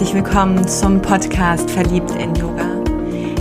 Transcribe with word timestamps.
herzlich 0.00 0.24
willkommen 0.24 0.66
zum 0.66 1.02
Podcast 1.02 1.70
Verliebt 1.70 2.12
in 2.12 2.34
Yoga. 2.34 2.82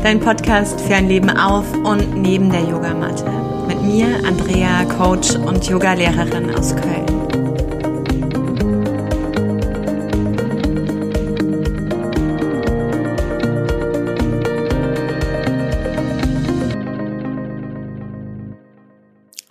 Dein 0.03 0.19
Podcast 0.19 0.81
für 0.81 0.95
ein 0.95 1.07
Leben 1.07 1.29
auf 1.29 1.71
und 1.71 2.21
neben 2.21 2.51
der 2.51 2.63
Yogamatte. 2.63 3.31
Mit 3.65 3.81
mir, 3.81 4.07
Andrea, 4.25 4.83
Coach 4.83 5.35
und 5.35 5.65
Yogalehrerin 5.69 6.53
aus 6.53 6.75
Köln. 6.75 7.05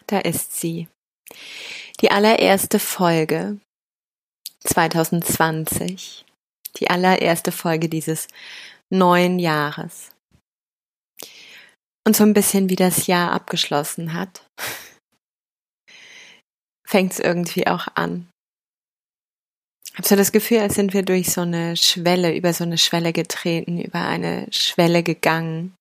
Da 0.09 0.19
ist 0.19 0.61
sie. 0.61 0.89
Die 2.03 2.11
allererste 2.11 2.79
Folge 2.79 3.59
2020 4.61 6.27
die 6.77 6.91
allererste 6.91 7.53
Folge 7.53 7.89
dieses 7.89 8.29
neuen 8.91 9.39
Jahres. 9.39 10.11
Und 12.07 12.17
so 12.17 12.25
ein 12.25 12.33
bisschen 12.33 12.71
wie 12.71 12.77
das 12.77 13.07
Jahr 13.07 13.33
abgeschlossen 13.33 14.15
hat, 14.15 14.49
fängt 16.87 17.12
es 17.12 17.19
irgendwie 17.19 17.67
auch 17.67 17.89
an. 17.95 18.29
Ich 19.91 19.99
habe 19.99 20.09
so 20.09 20.17
das 20.17 20.33
Gefühl, 20.33 20.61
als 20.61 20.75
sind 20.75 20.95
wir 20.95 21.03
durch 21.03 21.33
so 21.33 21.41
eine 21.41 21.77
Schwelle, 21.77 22.35
über 22.35 22.53
so 22.53 22.65
eine 22.65 22.79
Schwelle 22.79 23.12
getreten, 23.12 23.81
über 23.81 24.01
eine 24.01 24.47
Schwelle 24.53 25.03
gegangen. 25.03 25.75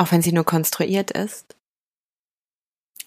Auch 0.00 0.12
wenn 0.12 0.20
sie 0.20 0.32
nur 0.32 0.44
konstruiert 0.44 1.12
ist. 1.12 1.56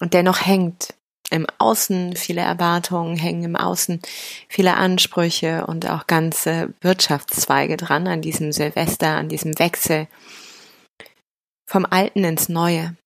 Und 0.00 0.14
dennoch 0.14 0.44
hängt 0.44 0.94
im 1.32 1.46
Außen 1.58 2.14
viele 2.14 2.42
Erwartungen, 2.42 3.16
hängen 3.16 3.44
im 3.44 3.56
Außen 3.56 4.00
viele 4.48 4.74
Ansprüche 4.74 5.66
und 5.66 5.88
auch 5.88 6.06
ganze 6.06 6.74
Wirtschaftszweige 6.82 7.78
dran 7.78 8.06
an 8.06 8.20
diesem 8.20 8.52
Silvester, 8.52 9.08
an 9.16 9.30
diesem 9.30 9.58
Wechsel 9.58 10.08
vom 11.66 11.86
Alten 11.86 12.24
ins 12.24 12.50
Neue. 12.50 12.96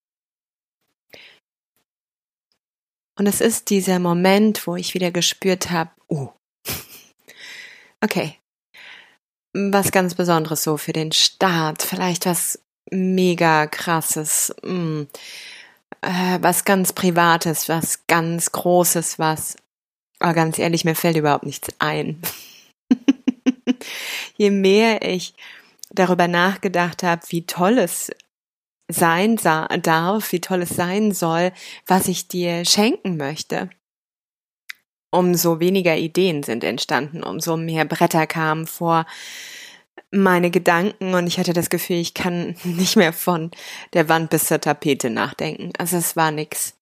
Und 3.16 3.28
es 3.28 3.40
ist 3.40 3.70
dieser 3.70 4.00
Moment, 4.00 4.66
wo 4.66 4.74
ich 4.74 4.94
wieder 4.94 5.12
gespürt 5.12 5.70
habe, 5.70 5.90
uh, 6.10 6.28
okay, 8.02 8.36
was 9.54 9.92
ganz 9.92 10.16
Besonderes 10.16 10.64
so 10.64 10.76
für 10.76 10.92
den 10.92 11.12
Start, 11.12 11.82
vielleicht 11.82 12.26
was 12.26 12.58
mega 12.90 13.68
krasses, 13.68 14.54
mm, 14.62 15.04
äh, 16.06 16.38
was 16.40 16.64
ganz 16.64 16.92
Privates, 16.92 17.68
was 17.68 18.06
ganz 18.06 18.52
Großes, 18.52 19.18
was, 19.18 19.56
aber 20.20 20.34
ganz 20.34 20.58
ehrlich, 20.58 20.84
mir 20.84 20.94
fällt 20.94 21.16
überhaupt 21.16 21.44
nichts 21.44 21.68
ein. 21.78 22.22
Je 24.36 24.50
mehr 24.50 25.02
ich 25.02 25.34
darüber 25.90 26.28
nachgedacht 26.28 27.02
habe, 27.02 27.22
wie 27.28 27.46
toll 27.46 27.78
es 27.78 28.10
sein 28.88 29.36
darf, 29.36 30.32
wie 30.32 30.40
toll 30.40 30.62
es 30.62 30.70
sein 30.70 31.12
soll, 31.12 31.52
was 31.86 32.06
ich 32.06 32.28
dir 32.28 32.64
schenken 32.64 33.16
möchte, 33.16 33.68
umso 35.10 35.58
weniger 35.58 35.96
Ideen 35.96 36.44
sind 36.44 36.62
entstanden, 36.62 37.24
umso 37.24 37.56
mehr 37.56 37.84
Bretter 37.84 38.26
kamen 38.26 38.66
vor 38.66 39.06
meine 40.10 40.50
Gedanken 40.50 41.14
und 41.14 41.26
ich 41.26 41.38
hatte 41.38 41.52
das 41.52 41.70
Gefühl, 41.70 41.96
ich 41.96 42.14
kann 42.14 42.56
nicht 42.64 42.96
mehr 42.96 43.12
von 43.12 43.50
der 43.92 44.08
Wand 44.08 44.30
bis 44.30 44.46
zur 44.46 44.60
Tapete 44.60 45.10
nachdenken. 45.10 45.72
Also 45.78 45.96
es 45.96 46.16
war 46.16 46.30
nix. 46.30 46.74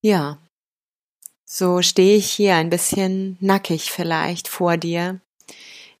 Ja. 0.00 0.38
So 1.44 1.82
stehe 1.82 2.16
ich 2.16 2.30
hier 2.30 2.54
ein 2.56 2.70
bisschen 2.70 3.36
nackig 3.40 3.92
vielleicht 3.92 4.48
vor 4.48 4.76
dir 4.76 5.20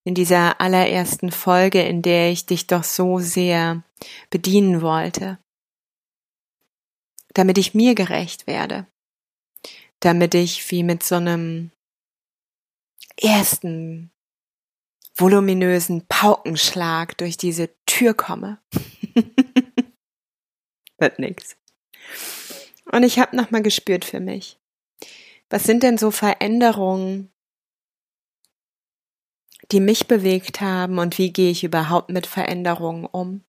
in 0.04 0.14
dieser 0.14 0.60
allerersten 0.60 1.30
Folge, 1.30 1.82
in 1.82 2.02
der 2.02 2.30
ich 2.30 2.46
dich 2.46 2.66
doch 2.66 2.84
so 2.84 3.18
sehr 3.18 3.82
bedienen 4.30 4.82
wollte, 4.82 5.38
damit 7.34 7.58
ich 7.58 7.74
mir 7.74 7.94
gerecht 7.94 8.46
werde, 8.46 8.86
damit 10.00 10.34
ich 10.34 10.70
wie 10.70 10.82
mit 10.82 11.02
so 11.02 11.16
einem 11.16 11.70
ersten 13.16 14.11
voluminösen 15.14 16.06
Paukenschlag 16.08 17.16
durch 17.18 17.36
diese 17.36 17.70
Tür 17.86 18.14
komme. 18.14 18.58
Wird 20.98 21.18
nix. 21.18 21.56
Und 22.90 23.02
ich 23.02 23.18
habe 23.18 23.36
nochmal 23.36 23.62
gespürt 23.62 24.04
für 24.04 24.20
mich. 24.20 24.58
Was 25.50 25.64
sind 25.64 25.82
denn 25.82 25.98
so 25.98 26.10
Veränderungen, 26.10 27.30
die 29.70 29.80
mich 29.80 30.08
bewegt 30.08 30.60
haben 30.60 30.98
und 30.98 31.18
wie 31.18 31.32
gehe 31.32 31.50
ich 31.50 31.64
überhaupt 31.64 32.10
mit 32.10 32.26
Veränderungen 32.26 33.06
um? 33.06 33.44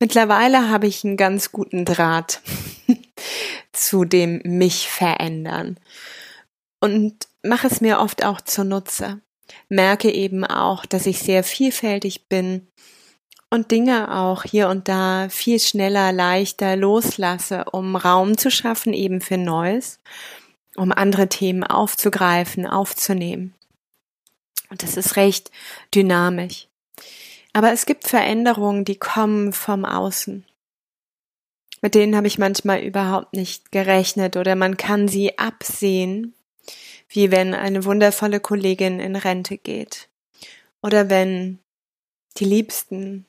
Mittlerweile 0.00 0.68
habe 0.68 0.86
ich 0.86 1.04
einen 1.04 1.16
ganz 1.16 1.50
guten 1.50 1.84
Draht 1.84 2.40
zu 3.72 4.04
dem 4.04 4.40
mich 4.44 4.88
verändern 4.88 5.78
und 6.80 7.26
mache 7.42 7.66
es 7.66 7.80
mir 7.80 7.98
oft 7.98 8.24
auch 8.24 8.40
zunutze 8.40 9.20
merke 9.68 10.10
eben 10.10 10.44
auch, 10.44 10.86
dass 10.86 11.06
ich 11.06 11.20
sehr 11.20 11.44
vielfältig 11.44 12.28
bin 12.28 12.68
und 13.50 13.70
Dinge 13.70 14.14
auch 14.14 14.42
hier 14.42 14.68
und 14.68 14.88
da 14.88 15.28
viel 15.30 15.58
schneller, 15.58 16.12
leichter 16.12 16.76
loslasse, 16.76 17.64
um 17.72 17.96
Raum 17.96 18.36
zu 18.36 18.50
schaffen 18.50 18.92
eben 18.92 19.20
für 19.20 19.38
Neues, 19.38 20.00
um 20.76 20.92
andere 20.92 21.28
Themen 21.28 21.64
aufzugreifen, 21.64 22.66
aufzunehmen. 22.66 23.54
Und 24.70 24.82
das 24.82 24.96
ist 24.96 25.16
recht 25.16 25.50
dynamisch. 25.94 26.68
Aber 27.52 27.72
es 27.72 27.86
gibt 27.86 28.06
Veränderungen, 28.06 28.84
die 28.84 28.98
kommen 28.98 29.52
vom 29.52 29.84
Außen. 29.84 30.44
Mit 31.80 31.94
denen 31.94 32.16
habe 32.16 32.26
ich 32.26 32.38
manchmal 32.38 32.80
überhaupt 32.82 33.32
nicht 33.32 33.72
gerechnet 33.72 34.36
oder 34.36 34.56
man 34.56 34.76
kann 34.76 35.08
sie 35.08 35.38
absehen 35.38 36.34
wie 37.08 37.30
wenn 37.30 37.54
eine 37.54 37.84
wundervolle 37.84 38.40
Kollegin 38.40 39.00
in 39.00 39.16
Rente 39.16 39.56
geht 39.56 40.08
oder 40.82 41.10
wenn 41.10 41.58
die 42.36 42.44
liebsten 42.44 43.26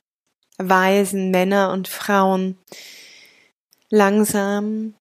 weisen 0.58 1.30
Männer 1.30 1.72
und 1.72 1.88
Frauen 1.88 2.58
langsam 3.88 4.94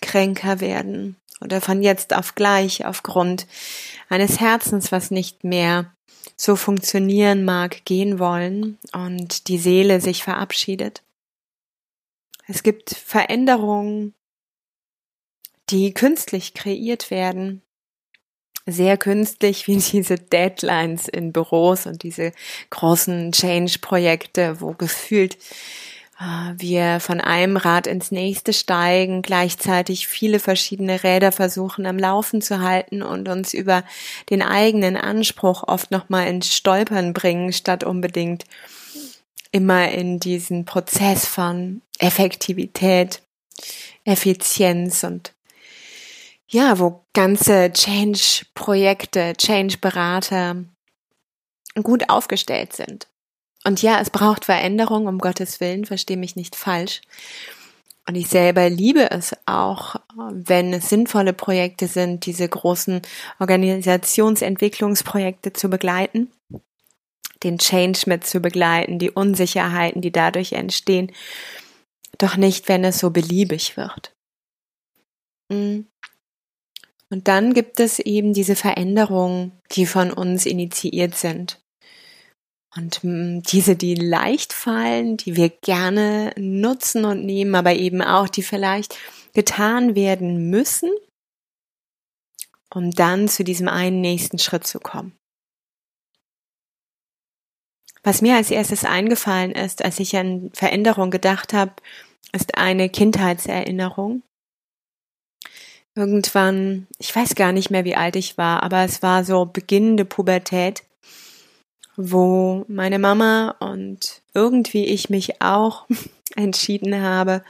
kränker 0.00 0.60
werden 0.60 1.16
oder 1.40 1.60
von 1.60 1.82
jetzt 1.82 2.14
auf 2.14 2.34
gleich 2.34 2.84
aufgrund 2.84 3.46
eines 4.08 4.40
Herzens, 4.40 4.92
was 4.92 5.10
nicht 5.10 5.44
mehr 5.44 5.92
so 6.36 6.56
funktionieren 6.56 7.44
mag, 7.44 7.84
gehen 7.84 8.18
wollen 8.18 8.78
und 8.92 9.48
die 9.48 9.58
Seele 9.58 10.00
sich 10.00 10.22
verabschiedet. 10.22 11.02
Es 12.46 12.62
gibt 12.62 12.90
Veränderungen, 12.90 14.14
die 15.70 15.92
künstlich 15.92 16.54
kreiert 16.54 17.10
werden, 17.10 17.62
sehr 18.68 18.96
künstlich 18.96 19.66
wie 19.66 19.76
diese 19.92 20.16
Deadlines 20.16 21.08
in 21.08 21.32
Büros 21.32 21.86
und 21.86 22.02
diese 22.02 22.32
großen 22.70 23.32
Change-Projekte, 23.32 24.60
wo 24.60 24.72
gefühlt 24.72 25.36
äh, 26.20 26.52
wir 26.56 27.00
von 27.00 27.20
einem 27.20 27.56
Rad 27.56 27.86
ins 27.86 28.10
nächste 28.10 28.52
steigen, 28.52 29.22
gleichzeitig 29.22 30.06
viele 30.06 30.38
verschiedene 30.38 31.02
Räder 31.02 31.32
versuchen 31.32 31.86
am 31.86 31.98
Laufen 31.98 32.42
zu 32.42 32.60
halten 32.60 33.02
und 33.02 33.28
uns 33.28 33.54
über 33.54 33.84
den 34.30 34.42
eigenen 34.42 34.96
Anspruch 34.96 35.64
oft 35.66 35.90
nochmal 35.90 36.28
ins 36.28 36.54
Stolpern 36.54 37.12
bringen, 37.12 37.52
statt 37.52 37.84
unbedingt 37.84 38.44
immer 39.50 39.90
in 39.90 40.20
diesen 40.20 40.66
Prozess 40.66 41.24
von 41.26 41.80
Effektivität, 41.98 43.22
Effizienz 44.04 45.04
und 45.04 45.32
ja, 46.48 46.78
wo 46.78 47.04
ganze 47.12 47.72
Change-Projekte, 47.72 49.34
Change-Berater 49.36 50.64
gut 51.82 52.08
aufgestellt 52.08 52.74
sind. 52.74 53.08
Und 53.64 53.82
ja, 53.82 54.00
es 54.00 54.10
braucht 54.10 54.46
Veränderung, 54.46 55.06
um 55.06 55.18
Gottes 55.18 55.60
Willen, 55.60 55.84
verstehe 55.84 56.16
mich 56.16 56.36
nicht 56.36 56.56
falsch. 56.56 57.02
Und 58.08 58.14
ich 58.14 58.28
selber 58.28 58.70
liebe 58.70 59.10
es 59.10 59.36
auch, 59.44 59.96
wenn 60.16 60.72
es 60.72 60.88
sinnvolle 60.88 61.34
Projekte 61.34 61.88
sind, 61.88 62.24
diese 62.24 62.48
großen 62.48 63.02
Organisationsentwicklungsprojekte 63.38 65.52
zu 65.52 65.68
begleiten, 65.68 66.32
den 67.42 67.58
Change 67.58 68.04
mit 68.06 68.26
zu 68.26 68.40
begleiten, 68.40 68.98
die 68.98 69.10
Unsicherheiten, 69.10 70.00
die 70.00 70.12
dadurch 70.12 70.54
entstehen. 70.54 71.12
Doch 72.16 72.38
nicht, 72.38 72.68
wenn 72.68 72.82
es 72.84 72.98
so 72.98 73.10
beliebig 73.10 73.76
wird. 73.76 74.14
Mm. 75.50 75.80
Und 77.10 77.28
dann 77.28 77.54
gibt 77.54 77.80
es 77.80 77.98
eben 77.98 78.34
diese 78.34 78.54
Veränderungen, 78.54 79.52
die 79.72 79.86
von 79.86 80.12
uns 80.12 80.44
initiiert 80.44 81.14
sind. 81.14 81.60
Und 82.76 83.02
mm, 83.02 83.40
diese, 83.42 83.76
die 83.76 83.94
leicht 83.94 84.52
fallen, 84.52 85.16
die 85.16 85.36
wir 85.36 85.48
gerne 85.48 86.34
nutzen 86.36 87.04
und 87.04 87.24
nehmen, 87.24 87.54
aber 87.54 87.74
eben 87.74 88.02
auch, 88.02 88.28
die 88.28 88.42
vielleicht 88.42 88.98
getan 89.32 89.94
werden 89.94 90.50
müssen, 90.50 90.90
um 92.74 92.90
dann 92.90 93.28
zu 93.28 93.44
diesem 93.44 93.68
einen 93.68 94.00
nächsten 94.00 94.38
Schritt 94.38 94.66
zu 94.66 94.78
kommen. 94.78 95.16
Was 98.02 98.22
mir 98.22 98.36
als 98.36 98.50
erstes 98.50 98.84
eingefallen 98.84 99.52
ist, 99.52 99.84
als 99.84 99.98
ich 99.98 100.16
an 100.16 100.50
Veränderung 100.54 101.10
gedacht 101.10 101.52
habe, 101.52 101.72
ist 102.32 102.56
eine 102.56 102.88
Kindheitserinnerung. 102.88 104.22
Irgendwann, 105.98 106.86
ich 107.00 107.14
weiß 107.16 107.34
gar 107.34 107.50
nicht 107.50 107.70
mehr, 107.70 107.84
wie 107.84 107.96
alt 107.96 108.14
ich 108.14 108.38
war, 108.38 108.62
aber 108.62 108.84
es 108.84 109.02
war 109.02 109.24
so 109.24 109.46
beginnende 109.46 110.04
Pubertät, 110.04 110.84
wo 111.96 112.64
meine 112.68 113.00
Mama 113.00 113.56
und 113.58 114.22
irgendwie 114.32 114.84
ich 114.84 115.10
mich 115.10 115.42
auch 115.42 115.88
entschieden 116.36 117.02
habe, 117.02 117.42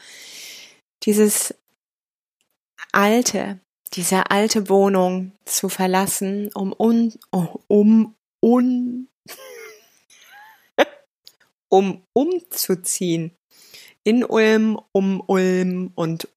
dieses 1.03 1.55
alte, 2.91 3.61
diese 3.93 4.31
alte 4.31 4.71
Wohnung 4.71 5.33
zu 5.45 5.69
verlassen, 5.69 6.49
um 6.55 6.73
un, 6.73 7.13
um 7.67 8.15
un, 8.43 9.09
um 11.69 12.03
umzuziehen. 12.15 13.33
In 14.05 14.25
Ulm, 14.25 14.81
um 14.93 15.23
Ulm 15.27 15.93
und 15.95 16.29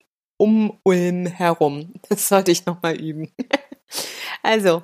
um 0.42 0.80
Ulm 0.82 1.28
herum. 1.28 1.94
Das 2.10 2.28
sollte 2.28 2.52
ich 2.52 2.66
nochmal 2.66 2.96
üben. 2.96 3.32
Also, 4.44 4.82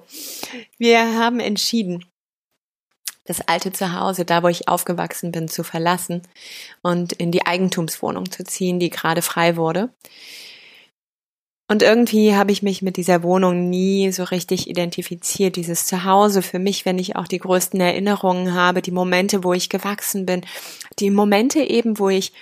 wir 0.77 0.99
haben 1.17 1.39
entschieden, 1.39 2.05
das 3.25 3.41
alte 3.47 3.71
Zuhause, 3.71 4.23
da 4.23 4.43
wo 4.43 4.49
ich 4.49 4.67
aufgewachsen 4.67 5.31
bin, 5.31 5.47
zu 5.47 5.63
verlassen 5.63 6.21
und 6.83 7.13
in 7.13 7.31
die 7.31 7.45
Eigentumswohnung 7.45 8.29
zu 8.29 8.43
ziehen, 8.43 8.79
die 8.79 8.89
gerade 8.91 9.21
frei 9.23 9.55
wurde. 9.55 9.89
Und 11.69 11.81
irgendwie 11.81 12.35
habe 12.35 12.51
ich 12.51 12.61
mich 12.61 12.81
mit 12.81 12.97
dieser 12.97 13.23
Wohnung 13.23 13.69
nie 13.69 14.11
so 14.11 14.25
richtig 14.25 14.69
identifiziert. 14.69 15.55
Dieses 15.55 15.85
Zuhause 15.85 16.41
für 16.41 16.59
mich, 16.59 16.85
wenn 16.85 16.99
ich 16.99 17.15
auch 17.15 17.27
die 17.27 17.39
größten 17.39 17.79
Erinnerungen 17.79 18.53
habe, 18.53 18.83
die 18.83 18.91
Momente, 18.91 19.43
wo 19.43 19.53
ich 19.53 19.69
gewachsen 19.69 20.25
bin, 20.27 20.45
die 20.99 21.09
Momente 21.09 21.61
eben, 21.61 21.97
wo 21.97 22.09
ich 22.09 22.33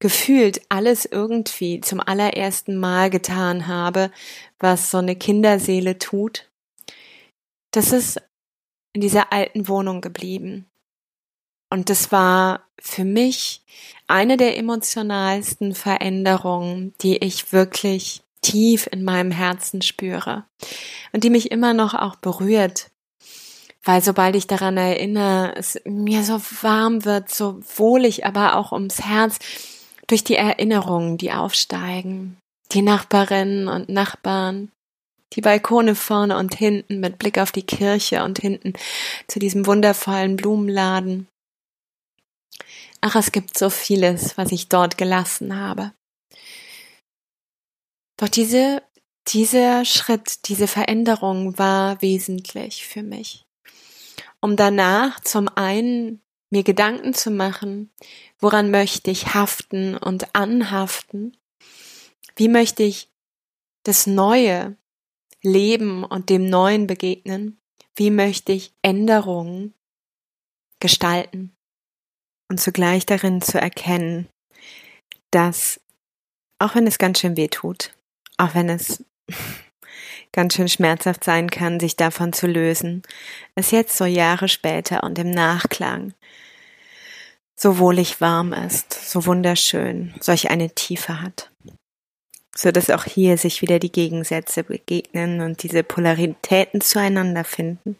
gefühlt 0.00 0.62
alles 0.70 1.04
irgendwie 1.04 1.80
zum 1.80 2.00
allerersten 2.00 2.76
Mal 2.76 3.10
getan 3.10 3.68
habe, 3.68 4.10
was 4.58 4.90
so 4.90 4.98
eine 4.98 5.14
Kinderseele 5.14 5.98
tut. 5.98 6.50
Das 7.70 7.92
ist 7.92 8.20
in 8.92 9.02
dieser 9.02 9.32
alten 9.32 9.68
Wohnung 9.68 10.00
geblieben. 10.00 10.66
Und 11.72 11.88
das 11.88 12.10
war 12.10 12.66
für 12.80 13.04
mich 13.04 13.62
eine 14.08 14.36
der 14.36 14.56
emotionalsten 14.56 15.74
Veränderungen, 15.74 16.94
die 17.00 17.18
ich 17.18 17.52
wirklich 17.52 18.22
tief 18.42 18.88
in 18.90 19.04
meinem 19.04 19.30
Herzen 19.30 19.82
spüre 19.82 20.46
und 21.12 21.22
die 21.22 21.30
mich 21.30 21.50
immer 21.52 21.74
noch 21.74 21.94
auch 21.94 22.16
berührt. 22.16 22.90
Weil 23.84 24.02
sobald 24.02 24.34
ich 24.34 24.46
daran 24.46 24.76
erinnere, 24.76 25.54
es 25.56 25.80
mir 25.84 26.24
so 26.24 26.40
warm 26.62 27.04
wird, 27.04 27.30
so 27.30 27.60
wohlig, 27.76 28.26
aber 28.26 28.56
auch 28.56 28.72
ums 28.72 29.00
Herz, 29.02 29.38
durch 30.10 30.24
die 30.24 30.36
Erinnerungen, 30.36 31.18
die 31.18 31.32
aufsteigen. 31.32 32.36
Die 32.72 32.82
Nachbarinnen 32.82 33.68
und 33.68 33.88
Nachbarn, 33.88 34.70
die 35.32 35.40
Balkone 35.40 35.94
vorne 35.94 36.36
und 36.36 36.54
hinten 36.54 37.00
mit 37.00 37.18
Blick 37.18 37.38
auf 37.38 37.52
die 37.52 37.62
Kirche 37.62 38.24
und 38.24 38.38
hinten 38.38 38.72
zu 39.28 39.38
diesem 39.38 39.66
wundervollen 39.66 40.36
Blumenladen. 40.36 41.28
Ach, 43.00 43.16
es 43.16 43.32
gibt 43.32 43.56
so 43.56 43.70
vieles, 43.70 44.36
was 44.36 44.52
ich 44.52 44.68
dort 44.68 44.98
gelassen 44.98 45.56
habe. 45.56 45.92
Doch 48.16 48.28
diese, 48.28 48.82
dieser 49.28 49.84
Schritt, 49.84 50.48
diese 50.48 50.66
Veränderung 50.66 51.56
war 51.58 52.02
wesentlich 52.02 52.86
für 52.86 53.02
mich. 53.02 53.46
Um 54.40 54.56
danach 54.56 55.20
zum 55.20 55.48
einen 55.48 56.20
mir 56.50 56.64
Gedanken 56.64 57.14
zu 57.14 57.30
machen, 57.30 57.90
woran 58.38 58.70
möchte 58.70 59.10
ich 59.10 59.34
haften 59.34 59.96
und 59.96 60.34
anhaften? 60.34 61.36
Wie 62.36 62.48
möchte 62.48 62.82
ich 62.82 63.10
das 63.84 64.06
Neue 64.06 64.76
leben 65.42 66.04
und 66.04 66.28
dem 66.28 66.48
Neuen 66.48 66.86
begegnen? 66.86 67.60
Wie 67.94 68.10
möchte 68.10 68.52
ich 68.52 68.74
Änderungen 68.82 69.74
gestalten? 70.80 71.56
Und 72.48 72.60
zugleich 72.60 73.06
darin 73.06 73.40
zu 73.40 73.60
erkennen, 73.60 74.28
dass, 75.30 75.80
auch 76.58 76.74
wenn 76.74 76.86
es 76.86 76.98
ganz 76.98 77.20
schön 77.20 77.36
weh 77.36 77.48
tut, 77.48 77.94
auch 78.38 78.54
wenn 78.54 78.68
es 78.68 79.04
ganz 80.32 80.54
schön 80.54 80.68
schmerzhaft 80.68 81.24
sein 81.24 81.50
kann, 81.50 81.80
sich 81.80 81.96
davon 81.96 82.32
zu 82.32 82.46
lösen, 82.46 83.02
es 83.54 83.70
jetzt 83.70 83.96
so 83.96 84.04
Jahre 84.04 84.48
später 84.48 85.02
und 85.02 85.18
im 85.18 85.30
Nachklang 85.30 86.14
so 87.56 87.78
wohlig 87.78 88.20
warm 88.20 88.52
ist, 88.52 88.92
so 88.92 89.26
wunderschön, 89.26 90.14
solch 90.20 90.50
eine 90.50 90.70
Tiefe 90.70 91.20
hat 91.20 91.50
so 92.60 92.70
dass 92.70 92.90
auch 92.90 93.04
hier 93.04 93.38
sich 93.38 93.62
wieder 93.62 93.78
die 93.78 93.92
Gegensätze 93.92 94.64
begegnen 94.64 95.40
und 95.40 95.62
diese 95.62 95.82
Polaritäten 95.82 96.80
zueinander 96.80 97.44
finden. 97.44 97.98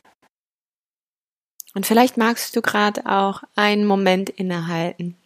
Und 1.74 1.86
vielleicht 1.86 2.16
magst 2.16 2.56
du 2.56 2.62
gerade 2.62 3.06
auch 3.06 3.42
einen 3.54 3.86
Moment 3.86 4.28
innehalten. 4.28 5.16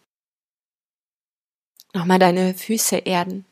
Nochmal 1.93 2.19
deine 2.19 2.53
Füße 2.53 2.97
erden. 2.97 3.45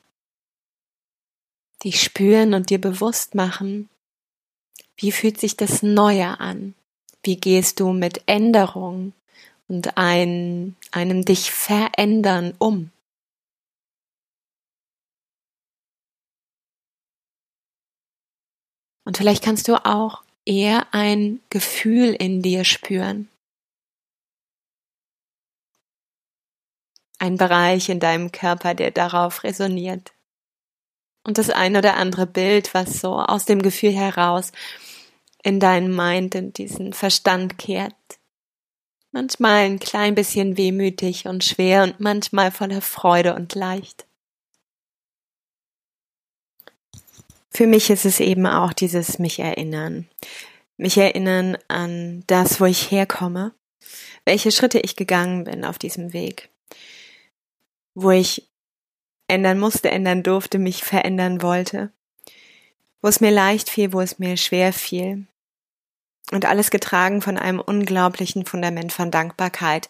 Dich 1.83 2.01
spüren 2.01 2.53
und 2.53 2.69
dir 2.69 2.79
bewusst 2.79 3.35
machen, 3.35 3.89
wie 4.95 5.11
fühlt 5.11 5.39
sich 5.39 5.57
das 5.57 5.83
Neue 5.83 6.39
an? 6.39 6.75
Wie 7.23 7.37
gehst 7.37 7.79
du 7.79 7.91
mit 7.91 8.23
Änderung 8.25 9.13
und 9.67 9.97
ein, 9.97 10.75
einem 10.91 11.25
dich 11.25 11.51
verändern 11.51 12.53
um? 12.59 12.91
Und 19.05 19.17
vielleicht 19.17 19.43
kannst 19.43 19.67
du 19.67 19.85
auch 19.85 20.23
eher 20.45 20.93
ein 20.93 21.41
Gefühl 21.49 22.13
in 22.13 22.41
dir 22.41 22.63
spüren. 22.63 23.29
Ein 27.19 27.37
Bereich 27.37 27.89
in 27.89 27.99
deinem 27.99 28.31
Körper, 28.31 28.73
der 28.73 28.91
darauf 28.91 29.43
resoniert. 29.43 30.13
Und 31.23 31.37
das 31.37 31.49
ein 31.49 31.75
oder 31.75 31.95
andere 31.95 32.27
Bild, 32.27 32.73
was 32.73 32.99
so 32.99 33.17
aus 33.17 33.45
dem 33.45 33.61
Gefühl 33.61 33.93
heraus 33.93 34.51
in 35.41 35.59
deinen 35.59 35.95
Mind, 35.95 36.35
in 36.35 36.53
diesen 36.53 36.93
Verstand 36.93 37.57
kehrt. 37.57 37.95
Manchmal 39.11 39.65
ein 39.65 39.79
klein 39.79 40.15
bisschen 40.15 40.57
wehmütig 40.57 41.27
und 41.27 41.43
schwer 41.43 41.83
und 41.83 41.99
manchmal 41.99 42.51
voller 42.51 42.81
Freude 42.81 43.35
und 43.35 43.53
leicht. 43.53 44.07
Für 47.51 47.67
mich 47.67 47.91
ist 47.91 48.05
es 48.05 48.19
eben 48.19 48.47
auch 48.47 48.73
dieses 48.73 49.19
mich 49.19 49.39
erinnern. 49.39 50.09
Mich 50.77 50.97
erinnern 50.97 51.57
an 51.67 52.23
das, 52.25 52.59
wo 52.59 52.65
ich 52.65 52.89
herkomme, 52.89 53.53
welche 54.25 54.51
Schritte 54.51 54.79
ich 54.79 54.95
gegangen 54.95 55.43
bin 55.43 55.63
auf 55.63 55.77
diesem 55.77 56.13
Weg, 56.13 56.49
wo 57.93 58.09
ich 58.09 58.49
ändern 59.27 59.59
musste, 59.59 59.91
ändern 59.91 60.23
durfte, 60.23 60.59
mich 60.59 60.83
verändern 60.83 61.41
wollte, 61.41 61.91
wo 63.01 63.07
es 63.07 63.21
mir 63.21 63.31
leicht 63.31 63.69
fiel, 63.69 63.93
wo 63.93 64.01
es 64.01 64.19
mir 64.19 64.37
schwer 64.37 64.73
fiel. 64.73 65.25
Und 66.31 66.45
alles 66.45 66.71
getragen 66.71 67.21
von 67.21 67.37
einem 67.37 67.59
unglaublichen 67.59 68.45
Fundament 68.45 68.93
von 68.93 69.11
Dankbarkeit. 69.11 69.89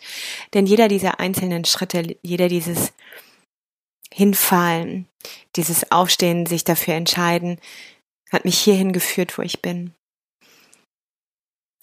Denn 0.54 0.66
jeder 0.66 0.88
dieser 0.88 1.20
einzelnen 1.20 1.64
Schritte, 1.64 2.18
jeder 2.24 2.48
dieses 2.48 2.92
Hinfallen, 4.12 5.08
dieses 5.56 5.92
Aufstehen, 5.92 6.46
sich 6.48 6.64
dafür 6.64 6.96
entscheiden, 6.96 7.60
hat 8.32 8.46
mich 8.46 8.58
hierhin 8.58 8.94
geführt, 8.94 9.38
wo 9.38 9.44
ich 9.44 9.62
bin. 9.62 9.94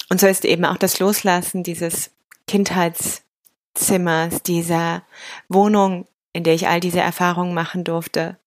Und 0.09 0.19
so 0.19 0.27
ist 0.27 0.43
eben 0.43 0.65
auch 0.65 0.77
das 0.77 0.99
Loslassen 0.99 1.63
dieses 1.63 2.11
Kindheitszimmers, 2.45 4.43
dieser 4.43 5.03
Wohnung, 5.47 6.05
in 6.33 6.43
der 6.43 6.53
ich 6.53 6.67
all 6.67 6.79
diese 6.79 6.99
Erfahrungen 6.99 7.53
machen 7.53 7.83
durfte. 7.83 8.37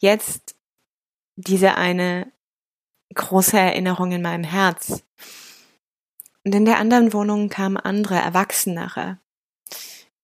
Jetzt 0.00 0.56
diese 1.36 1.76
eine 1.76 2.30
große 3.14 3.58
Erinnerung 3.58 4.12
in 4.12 4.22
meinem 4.22 4.44
Herz. 4.44 5.02
Und 6.44 6.54
in 6.54 6.64
der 6.64 6.78
anderen 6.78 7.12
Wohnung 7.12 7.48
kamen 7.48 7.76
andere, 7.76 8.16
erwachsenere, 8.16 9.18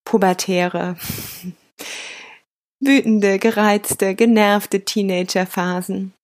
pubertäre, 0.04 0.96
wütende, 2.80 3.38
gereizte, 3.38 4.14
genervte 4.14 4.84
Teenagerphasen, 4.84 6.14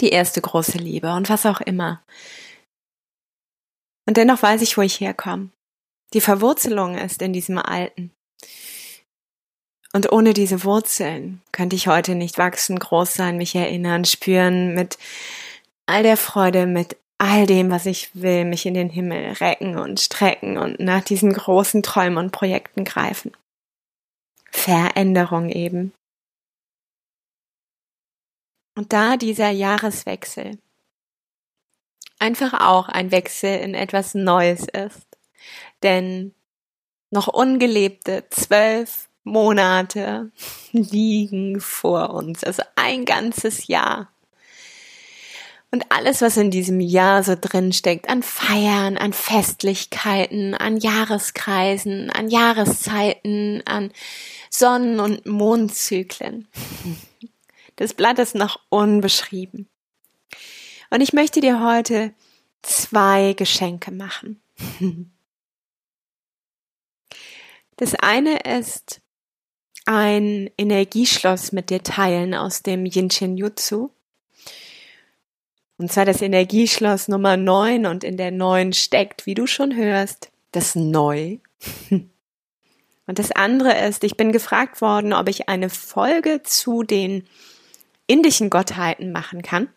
die 0.00 0.10
erste 0.10 0.40
große 0.40 0.78
Liebe 0.78 1.12
und 1.12 1.28
was 1.28 1.46
auch 1.46 1.60
immer. 1.60 2.02
Und 4.06 4.16
dennoch 4.16 4.42
weiß 4.42 4.62
ich, 4.62 4.76
wo 4.76 4.82
ich 4.82 5.00
herkomme. 5.00 5.50
Die 6.12 6.20
Verwurzelung 6.20 6.96
ist 6.96 7.22
in 7.22 7.32
diesem 7.32 7.58
Alten. 7.58 8.12
Und 9.96 10.12
ohne 10.12 10.34
diese 10.34 10.62
Wurzeln 10.62 11.40
könnte 11.52 11.74
ich 11.74 11.88
heute 11.88 12.16
nicht 12.16 12.36
wachsen, 12.36 12.78
groß 12.78 13.14
sein, 13.14 13.38
mich 13.38 13.54
erinnern, 13.54 14.04
spüren, 14.04 14.74
mit 14.74 14.98
all 15.86 16.02
der 16.02 16.18
Freude, 16.18 16.66
mit 16.66 16.98
all 17.16 17.46
dem, 17.46 17.70
was 17.70 17.86
ich 17.86 18.10
will, 18.12 18.44
mich 18.44 18.66
in 18.66 18.74
den 18.74 18.90
Himmel 18.90 19.32
recken 19.40 19.78
und 19.78 19.98
strecken 19.98 20.58
und 20.58 20.80
nach 20.80 21.02
diesen 21.02 21.32
großen 21.32 21.82
Träumen 21.82 22.18
und 22.18 22.30
Projekten 22.30 22.84
greifen. 22.84 23.32
Veränderung 24.50 25.48
eben. 25.48 25.94
Und 28.74 28.92
da 28.92 29.16
dieser 29.16 29.48
Jahreswechsel 29.48 30.58
einfach 32.18 32.52
auch 32.60 32.90
ein 32.90 33.12
Wechsel 33.12 33.60
in 33.60 33.72
etwas 33.72 34.14
Neues 34.14 34.66
ist. 34.68 35.06
Denn 35.82 36.34
noch 37.10 37.28
ungelebte 37.28 38.26
zwölf 38.28 39.05
Monate 39.26 40.30
liegen 40.72 41.60
vor 41.60 42.10
uns, 42.10 42.44
also 42.44 42.62
ein 42.76 43.04
ganzes 43.04 43.66
Jahr. 43.66 44.12
Und 45.72 45.84
alles, 45.90 46.22
was 46.22 46.36
in 46.36 46.52
diesem 46.52 46.78
Jahr 46.78 47.24
so 47.24 47.34
drin 47.38 47.72
steckt, 47.72 48.08
an 48.08 48.22
Feiern, 48.22 48.96
an 48.96 49.12
Festlichkeiten, 49.12 50.54
an 50.54 50.76
Jahreskreisen, 50.76 52.08
an 52.10 52.28
Jahreszeiten, 52.28 53.62
an 53.66 53.90
Sonnen- 54.48 55.00
und 55.00 55.26
Mondzyklen. 55.26 56.46
Das 57.74 57.94
Blatt 57.94 58.20
ist 58.20 58.36
noch 58.36 58.60
unbeschrieben. 58.68 59.68
Und 60.88 61.00
ich 61.00 61.12
möchte 61.12 61.40
dir 61.40 61.62
heute 61.62 62.14
zwei 62.62 63.32
Geschenke 63.32 63.90
machen. 63.90 64.40
Das 67.76 67.94
eine 67.96 68.38
ist 68.38 69.02
ein 69.86 70.50
Energieschloss 70.58 71.52
mit 71.52 71.70
dir 71.70 71.82
teilen 71.82 72.34
aus 72.34 72.62
dem 72.62 72.84
Yinshin 72.84 73.36
Jutsu. 73.36 73.90
Und 75.78 75.92
zwar 75.92 76.04
das 76.04 76.22
Energieschloss 76.22 77.08
Nummer 77.08 77.36
9 77.36 77.86
und 77.86 78.04
in 78.04 78.16
der 78.16 78.30
9 78.30 78.72
steckt, 78.72 79.26
wie 79.26 79.34
du 79.34 79.46
schon 79.46 79.74
hörst, 79.76 80.30
das 80.52 80.74
Neu. 80.74 81.38
Und 83.08 83.20
das 83.20 83.30
andere 83.30 83.86
ist, 83.86 84.02
ich 84.02 84.16
bin 84.16 84.32
gefragt 84.32 84.80
worden, 84.80 85.12
ob 85.12 85.28
ich 85.28 85.48
eine 85.48 85.70
Folge 85.70 86.42
zu 86.42 86.82
den 86.82 87.24
indischen 88.08 88.50
Gottheiten 88.50 89.12
machen 89.12 89.42
kann. 89.42 89.68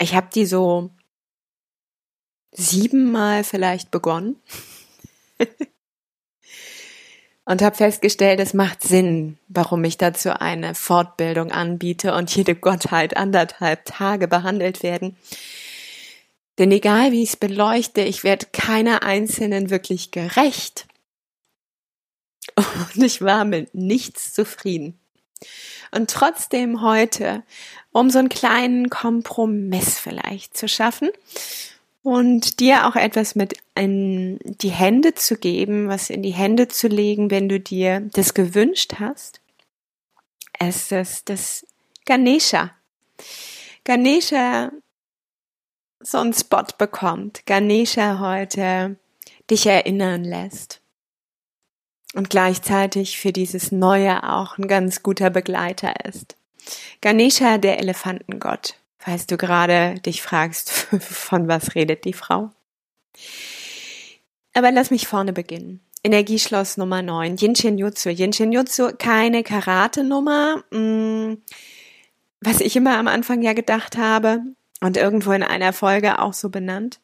Ich 0.00 0.14
habe 0.14 0.28
die 0.34 0.46
so 0.46 0.90
siebenmal 2.50 3.44
vielleicht 3.44 3.90
begonnen 3.90 4.36
und 7.44 7.62
habe 7.62 7.76
festgestellt, 7.76 8.40
es 8.40 8.54
macht 8.54 8.82
Sinn, 8.82 9.38
warum 9.48 9.82
ich 9.84 9.98
dazu 9.98 10.38
eine 10.38 10.74
Fortbildung 10.74 11.50
anbiete 11.50 12.14
und 12.14 12.34
jede 12.34 12.54
Gottheit 12.54 13.16
anderthalb 13.16 13.84
Tage 13.84 14.28
behandelt 14.28 14.82
werden. 14.82 15.16
Denn 16.58 16.70
egal 16.70 17.12
wie 17.12 17.22
ich 17.22 17.30
es 17.30 17.36
beleuchte, 17.36 18.02
ich 18.02 18.24
werde 18.24 18.46
keiner 18.52 19.02
einzelnen 19.02 19.70
wirklich 19.70 20.10
gerecht. 20.10 20.86
Und 22.56 23.02
ich 23.02 23.22
war 23.22 23.44
mit 23.44 23.74
nichts 23.74 24.34
zufrieden. 24.34 24.98
Und 25.90 26.10
trotzdem 26.10 26.82
heute, 26.82 27.42
um 27.90 28.10
so 28.10 28.18
einen 28.18 28.28
kleinen 28.28 28.90
Kompromiss 28.90 29.98
vielleicht 29.98 30.56
zu 30.56 30.68
schaffen 30.68 31.10
und 32.02 32.60
dir 32.60 32.86
auch 32.86 32.96
etwas 32.96 33.34
mit 33.34 33.54
in 33.74 34.38
die 34.42 34.70
Hände 34.70 35.14
zu 35.14 35.36
geben, 35.36 35.88
was 35.88 36.10
in 36.10 36.22
die 36.22 36.32
Hände 36.32 36.68
zu 36.68 36.88
legen, 36.88 37.30
wenn 37.30 37.48
du 37.48 37.60
dir 37.60 38.00
das 38.12 38.34
gewünscht 38.34 38.94
hast. 38.98 39.40
Es 40.58 40.92
ist 40.92 41.28
das 41.28 41.66
Ganesha. 42.04 42.70
Ganesha 43.84 44.70
so 46.00 46.18
einen 46.18 46.32
Spot 46.32 46.64
bekommt. 46.78 47.46
Ganesha 47.46 48.18
heute 48.18 48.96
dich 49.50 49.66
erinnern 49.66 50.24
lässt 50.24 50.80
und 52.14 52.30
gleichzeitig 52.30 53.18
für 53.18 53.32
dieses 53.32 53.72
Neue 53.72 54.28
auch 54.28 54.58
ein 54.58 54.68
ganz 54.68 55.02
guter 55.02 55.30
Begleiter 55.30 56.04
ist. 56.04 56.36
Ganesha, 57.00 57.58
der 57.58 57.78
Elefantengott, 57.78 58.76
falls 59.02 59.26
du 59.26 59.36
gerade 59.36 60.00
dich 60.00 60.22
fragst, 60.22 60.70
von 61.00 61.48
was 61.48 61.74
redet 61.74 62.04
die 62.04 62.12
Frau. 62.12 62.50
Aber 64.54 64.70
lass 64.70 64.90
mich 64.90 65.08
vorne 65.08 65.32
beginnen. 65.32 65.80
Energieschloss 66.04 66.76
Nummer 66.76 67.02
9, 67.02 67.36
Jinshin 67.36 67.78
Jutsu. 67.78 68.10
Jinshin 68.10 68.52
Jutsu, 68.52 68.90
keine 68.96 69.42
Karate-Nummer, 69.42 70.64
mm, 70.70 71.34
was 72.40 72.60
ich 72.60 72.76
immer 72.76 72.98
am 72.98 73.08
Anfang 73.08 73.42
ja 73.42 73.52
gedacht 73.52 73.96
habe 73.96 74.40
und 74.80 74.96
irgendwo 74.96 75.32
in 75.32 75.42
einer 75.42 75.72
Folge 75.72 76.18
auch 76.18 76.32
so 76.32 76.48
benannt. 76.48 77.00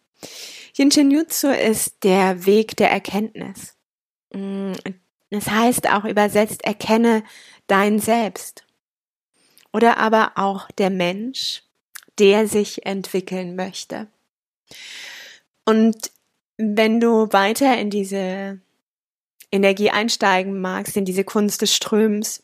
Jinshin 0.74 1.10
Jutsu 1.10 1.48
ist 1.48 2.04
der 2.04 2.46
Weg 2.46 2.76
der 2.76 2.90
Erkenntnis. 2.90 3.76
Mm, 4.32 4.72
es 5.30 5.48
heißt 5.48 5.90
auch 5.90 6.04
übersetzt, 6.04 6.64
erkenne 6.64 7.22
dein 7.66 7.98
Selbst. 7.98 8.64
Oder 9.72 9.98
aber 9.98 10.32
auch 10.36 10.70
der 10.72 10.90
Mensch, 10.90 11.62
der 12.18 12.48
sich 12.48 12.84
entwickeln 12.86 13.56
möchte. 13.56 14.06
Und 15.64 16.10
wenn 16.56 17.00
du 17.00 17.32
weiter 17.32 17.76
in 17.78 17.90
diese 17.90 18.60
Energie 19.52 19.90
einsteigen 19.90 20.60
magst, 20.60 20.96
in 20.96 21.04
diese 21.04 21.24
Kunst 21.24 21.62
des 21.62 21.74
Ströms, 21.74 22.42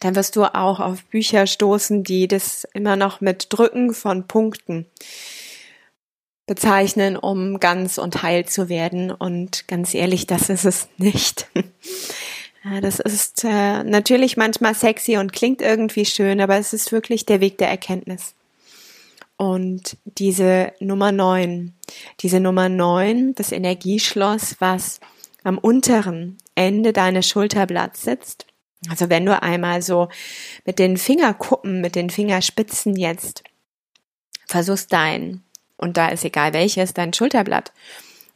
dann 0.00 0.14
wirst 0.14 0.36
du 0.36 0.44
auch 0.44 0.80
auf 0.80 1.04
Bücher 1.04 1.46
stoßen, 1.46 2.04
die 2.04 2.28
das 2.28 2.64
immer 2.72 2.96
noch 2.96 3.20
mit 3.20 3.46
Drücken 3.50 3.94
von 3.94 4.26
Punkten 4.28 4.86
bezeichnen, 6.46 7.16
um 7.16 7.60
ganz 7.60 7.98
und 7.98 8.22
heil 8.22 8.46
zu 8.46 8.68
werden. 8.68 9.10
Und 9.10 9.66
ganz 9.68 9.94
ehrlich, 9.94 10.26
das 10.26 10.48
ist 10.48 10.64
es 10.64 10.88
nicht. 10.98 11.48
Das 12.82 12.98
ist 12.98 13.44
äh, 13.44 13.84
natürlich 13.84 14.36
manchmal 14.36 14.74
sexy 14.74 15.16
und 15.16 15.32
klingt 15.32 15.62
irgendwie 15.62 16.04
schön, 16.04 16.40
aber 16.40 16.56
es 16.56 16.72
ist 16.72 16.92
wirklich 16.92 17.24
der 17.24 17.40
Weg 17.40 17.56
der 17.56 17.68
Erkenntnis. 17.68 18.34
Und 19.38 19.96
diese 20.04 20.72
Nummer 20.80 21.12
neun, 21.12 21.74
diese 22.20 22.40
Nummer 22.40 22.68
neun, 22.68 23.34
das 23.36 23.52
Energieschloss, 23.52 24.56
was 24.58 25.00
am 25.44 25.58
unteren 25.58 26.38
Ende 26.56 26.92
deines 26.92 27.28
Schulterblatts 27.28 28.02
sitzt. 28.02 28.46
Also 28.90 29.08
wenn 29.08 29.24
du 29.24 29.40
einmal 29.40 29.80
so 29.80 30.08
mit 30.64 30.80
den 30.80 30.96
Fingerkuppen, 30.96 31.80
mit 31.80 31.94
den 31.94 32.10
Fingerspitzen 32.10 32.96
jetzt 32.96 33.44
versuchst 34.46 34.92
dein 34.92 35.42
und 35.76 35.96
da 35.96 36.08
ist 36.08 36.24
egal 36.24 36.52
welches, 36.52 36.92
dein 36.92 37.12
Schulterblatt 37.12 37.72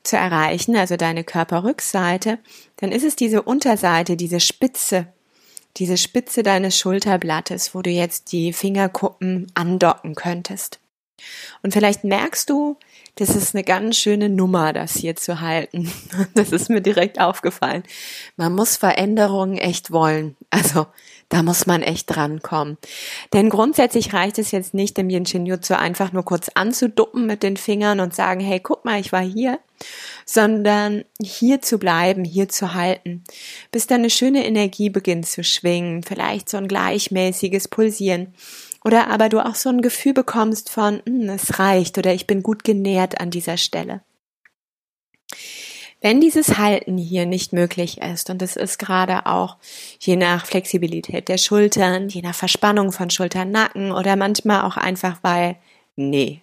zu 0.04 0.16
erreichen, 0.16 0.76
also 0.76 0.96
deine 0.96 1.24
Körperrückseite, 1.24 2.38
dann 2.76 2.92
ist 2.92 3.04
es 3.04 3.16
diese 3.16 3.42
Unterseite, 3.42 4.16
diese 4.16 4.38
Spitze, 4.38 5.08
diese 5.78 5.96
Spitze 5.96 6.44
deines 6.44 6.78
Schulterblattes, 6.78 7.74
wo 7.74 7.82
du 7.82 7.90
jetzt 7.90 8.30
die 8.30 8.52
Fingerkuppen 8.52 9.50
andocken 9.54 10.14
könntest. 10.14 10.78
Und 11.62 11.72
vielleicht 11.72 12.04
merkst 12.04 12.48
du, 12.50 12.76
das 13.16 13.36
ist 13.36 13.54
eine 13.54 13.62
ganz 13.62 13.98
schöne 13.98 14.28
Nummer, 14.28 14.72
das 14.72 14.94
hier 14.94 15.16
zu 15.16 15.40
halten. 15.40 15.92
Das 16.34 16.50
ist 16.50 16.70
mir 16.70 16.80
direkt 16.80 17.20
aufgefallen. 17.20 17.82
Man 18.36 18.54
muss 18.54 18.76
Veränderungen 18.76 19.58
echt 19.58 19.90
wollen. 19.90 20.36
Also 20.50 20.86
da 21.28 21.42
muss 21.42 21.66
man 21.66 21.82
echt 21.82 22.14
drankommen. 22.14 22.76
Denn 23.32 23.48
grundsätzlich 23.48 24.12
reicht 24.12 24.38
es 24.38 24.50
jetzt 24.50 24.74
nicht, 24.74 24.98
im 24.98 25.08
Yin 25.08 25.24
Jutsu 25.24 25.74
einfach 25.74 26.12
nur 26.12 26.24
kurz 26.24 26.50
anzuduppen 26.54 27.26
mit 27.26 27.42
den 27.42 27.56
Fingern 27.56 28.00
und 28.00 28.14
sagen, 28.14 28.40
hey, 28.40 28.60
guck 28.60 28.84
mal, 28.84 29.00
ich 29.00 29.12
war 29.12 29.22
hier, 29.22 29.58
sondern 30.26 31.04
hier 31.22 31.62
zu 31.62 31.78
bleiben, 31.78 32.24
hier 32.24 32.48
zu 32.50 32.74
halten, 32.74 33.24
bis 33.70 33.86
dann 33.86 34.00
eine 34.00 34.10
schöne 34.10 34.46
Energie 34.46 34.90
beginnt 34.90 35.26
zu 35.26 35.42
schwingen, 35.42 36.02
vielleicht 36.02 36.50
so 36.50 36.58
ein 36.58 36.68
gleichmäßiges 36.68 37.68
Pulsieren. 37.68 38.34
Oder 38.84 39.08
aber 39.08 39.28
du 39.28 39.44
auch 39.44 39.54
so 39.54 39.68
ein 39.68 39.82
Gefühl 39.82 40.12
bekommst 40.12 40.70
von, 40.70 41.02
hm, 41.06 41.28
es 41.28 41.58
reicht 41.58 41.98
oder 41.98 42.12
ich 42.12 42.26
bin 42.26 42.42
gut 42.42 42.64
genährt 42.64 43.20
an 43.20 43.30
dieser 43.30 43.56
Stelle. 43.56 44.02
Wenn 46.00 46.20
dieses 46.20 46.58
Halten 46.58 46.98
hier 46.98 47.26
nicht 47.26 47.52
möglich 47.52 48.00
ist, 48.00 48.28
und 48.28 48.42
es 48.42 48.56
ist 48.56 48.78
gerade 48.78 49.26
auch 49.26 49.56
je 50.00 50.16
nach 50.16 50.46
Flexibilität 50.46 51.28
der 51.28 51.38
Schultern, 51.38 52.08
je 52.08 52.22
nach 52.22 52.34
Verspannung 52.34 52.90
von 52.90 53.08
Schultern, 53.08 53.52
Nacken 53.52 53.92
oder 53.92 54.16
manchmal 54.16 54.62
auch 54.62 54.76
einfach, 54.76 55.18
weil, 55.22 55.56
nee, 55.94 56.42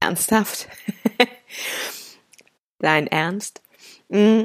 ernsthaft, 0.00 0.68
dein 2.78 3.06
Ernst, 3.06 3.60
mm, 4.08 4.44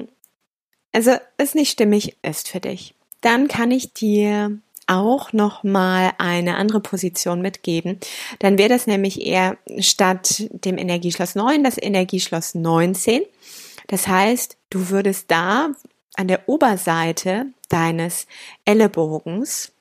also 0.92 1.16
es 1.38 1.56
nicht 1.56 1.72
stimmig 1.72 2.18
ist 2.22 2.50
für 2.50 2.60
dich, 2.60 2.96
dann 3.22 3.48
kann 3.48 3.72
ich 3.72 3.94
dir 3.94 4.60
auch 4.90 5.32
noch 5.34 5.64
mal 5.64 6.12
eine 6.18 6.58
andere 6.58 6.80
Position 6.80 7.42
mitgeben. 7.42 8.00
Dann 8.40 8.58
wäre 8.58 8.70
das 8.70 8.88
nämlich 8.88 9.26
eher 9.26 9.58
statt 9.80 10.44
dem 10.50 10.78
Energieschloss 10.78 11.36
9 11.36 11.64
das 11.64 11.78
Energieschloss 11.82 12.56
19. 12.56 13.22
Das 13.88 14.08
heißt, 14.08 14.58
du 14.70 14.90
würdest 14.90 15.32
da 15.32 15.70
an 16.16 16.28
der 16.28 16.50
Oberseite 16.50 17.48
deines 17.70 18.28
Ellenbogens, 18.66 19.72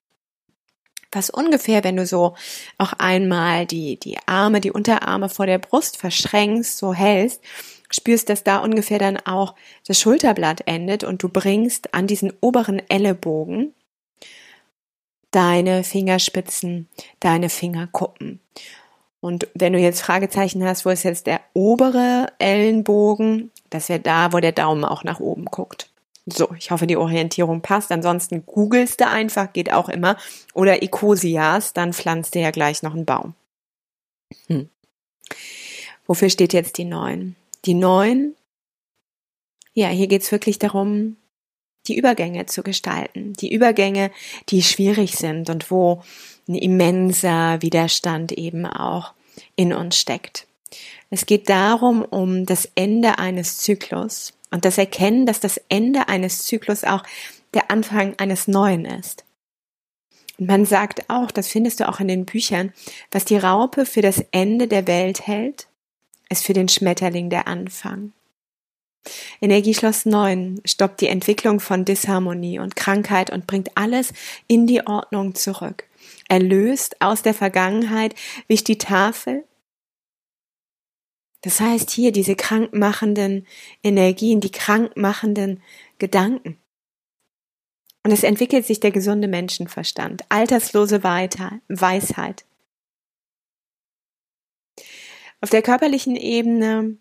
was 1.11 1.31
ungefähr, 1.31 1.85
wenn 1.85 1.97
du 1.97 2.07
so 2.07 2.37
auch 2.77 2.93
einmal 2.95 3.67
die, 3.67 3.99
die 3.99 4.19
Arme, 4.27 4.61
die 4.61 4.71
Unterarme 4.71 5.31
vor 5.31 5.47
der 5.47 5.59
Brust 5.59 5.97
verschränkst, 5.97 6.77
so 6.77 6.93
hältst, 6.93 7.41
spürst, 7.91 8.29
dass 8.29 8.45
da 8.45 8.59
ungefähr 8.59 8.99
dann 8.99 9.17
auch 9.17 9.55
das 9.87 9.99
Schulterblatt 9.99 10.67
endet 10.67 11.05
und 11.05 11.23
du 11.23 11.31
bringst 11.31 11.95
an 11.95 12.07
diesen 12.07 12.33
oberen 12.41 12.83
Ellenbogen 12.91 13.73
deine 15.31 15.85
Fingerspitzen, 15.85 16.89
deine 17.21 17.49
Fingerkuppen. 17.49 18.41
Und 19.21 19.49
wenn 19.55 19.73
du 19.73 19.79
jetzt 19.79 20.01
Fragezeichen 20.01 20.65
hast, 20.65 20.85
wo 20.87 20.91
ist 20.91 21.03
jetzt 21.03 21.27
der 21.27 21.41
obere 21.53 22.33
Ellenbogen, 22.39 23.51
das 23.71 23.89
wäre 23.89 24.01
da, 24.01 24.33
wo 24.33 24.39
der 24.39 24.53
Daumen 24.53 24.85
auch 24.85 25.05
nach 25.05 25.21
oben 25.21 25.47
guckt. 25.47 25.91
So, 26.27 26.51
ich 26.59 26.71
hoffe, 26.71 26.87
die 26.87 26.97
Orientierung 26.97 27.63
passt. 27.63 27.91
Ansonsten 27.91 28.45
googelst 28.45 29.01
du 29.01 29.09
einfach, 29.09 29.53
geht 29.53 29.73
auch 29.73 29.89
immer. 29.89 30.17
Oder 30.55 30.83
Ecosias, 30.83 31.73
dann 31.73 31.93
pflanzt 31.93 32.35
du 32.35 32.41
ja 32.41 32.51
gleich 32.51 32.83
noch 32.83 32.95
einen 32.95 33.07
Baum. 33.07 33.35
Hm. 34.47 34.69
Wofür 36.07 36.29
steht 36.29 36.53
jetzt 36.53 36.79
die 36.79 36.85
9? 36.85 37.35
Die 37.65 37.75
9, 37.75 38.35
ja, 39.79 39.89
hier 39.89 40.07
geht's 40.07 40.33
wirklich 40.33 40.59
darum, 40.59 41.18
die 41.89 41.97
Übergänge 41.97 42.47
zu 42.47 42.63
gestalten. 42.63 43.33
Die 43.35 43.53
Übergänge, 43.53 44.11
die 44.49 44.63
schwierig 44.63 45.17
sind 45.17 45.51
und 45.51 45.71
wo 45.71 46.03
ein 46.49 46.55
immenser 46.55 47.61
Widerstand 47.63 48.33
eben 48.33 48.67
auch 48.67 49.13
in 49.57 49.73
uns 49.73 49.97
steckt. 49.99 50.47
Es 51.11 51.27
geht 51.27 51.49
darum, 51.49 52.03
um 52.03 52.47
das 52.47 52.69
Ende 52.75 53.19
eines 53.19 53.59
Zyklus 53.59 54.35
und 54.51 54.65
das 54.65 54.79
Erkennen, 54.79 55.27
dass 55.27 55.41
das 55.41 55.61
Ende 55.69 56.09
eines 56.09 56.45
Zyklus 56.45 56.85
auch 56.85 57.03
der 57.55 57.71
Anfang 57.71 58.15
eines 58.19 58.49
neuen 58.49 58.85
ist. 58.85 59.25
Und 60.39 60.47
man 60.47 60.65
sagt 60.67 61.09
auch, 61.09 61.31
das 61.31 61.49
findest 61.49 61.81
du 61.81 61.89
auch 61.89 62.01
in 62.01 62.09
den 62.09 62.25
Büchern, 62.25 62.73
was 63.11 63.25
die 63.25 63.39
Raupe 63.39 63.87
für 63.87 64.03
das 64.03 64.25
Ende 64.31 64.69
der 64.69 64.87
Welt 64.87 65.27
hält, 65.27 65.69
ist 66.29 66.45
für 66.45 66.53
den 66.53 66.69
Schmetterling 66.69 67.31
der 67.31 67.49
Anfang. 67.49 68.13
Energieschloss 69.41 70.07
9 70.07 70.61
stoppt 70.65 71.01
die 71.01 71.09
Entwicklung 71.09 71.61
von 71.61 71.85
Disharmonie 71.85 72.59
und 72.59 72.77
Krankheit 72.77 73.31
und 73.31 73.47
bringt 73.47 73.77
alles 73.77 74.13
in 74.47 74.67
die 74.67 74.87
Ordnung 74.87 75.35
zurück. 75.35 75.85
Er 76.29 76.41
löst 76.41 77.01
aus 77.01 77.23
der 77.23 77.35
Vergangenheit, 77.35 78.15
wischt 78.49 78.69
die 78.69 78.79
Tafel. 78.79 79.45
Das 81.43 81.61
heißt 81.61 81.91
hier 81.91 82.13
diese 82.13 82.37
krankmachenden 82.37 83.47
Energien, 83.83 84.41
die 84.41 84.53
krankmachenden 84.53 85.63
Gedanken. 85.99 86.59
Und 88.05 88.13
es 88.13 88.23
entwickelt 88.23 88.67
sich 88.67 88.81
der 88.81 88.91
gesunde 88.91 89.29
Menschenverstand, 89.29 90.25
alterslose 90.29 91.03
Weisheit. 91.03 92.45
Auf 95.41 95.51
der 95.51 95.63
körperlichen 95.63 96.17
Ebene 96.17 96.97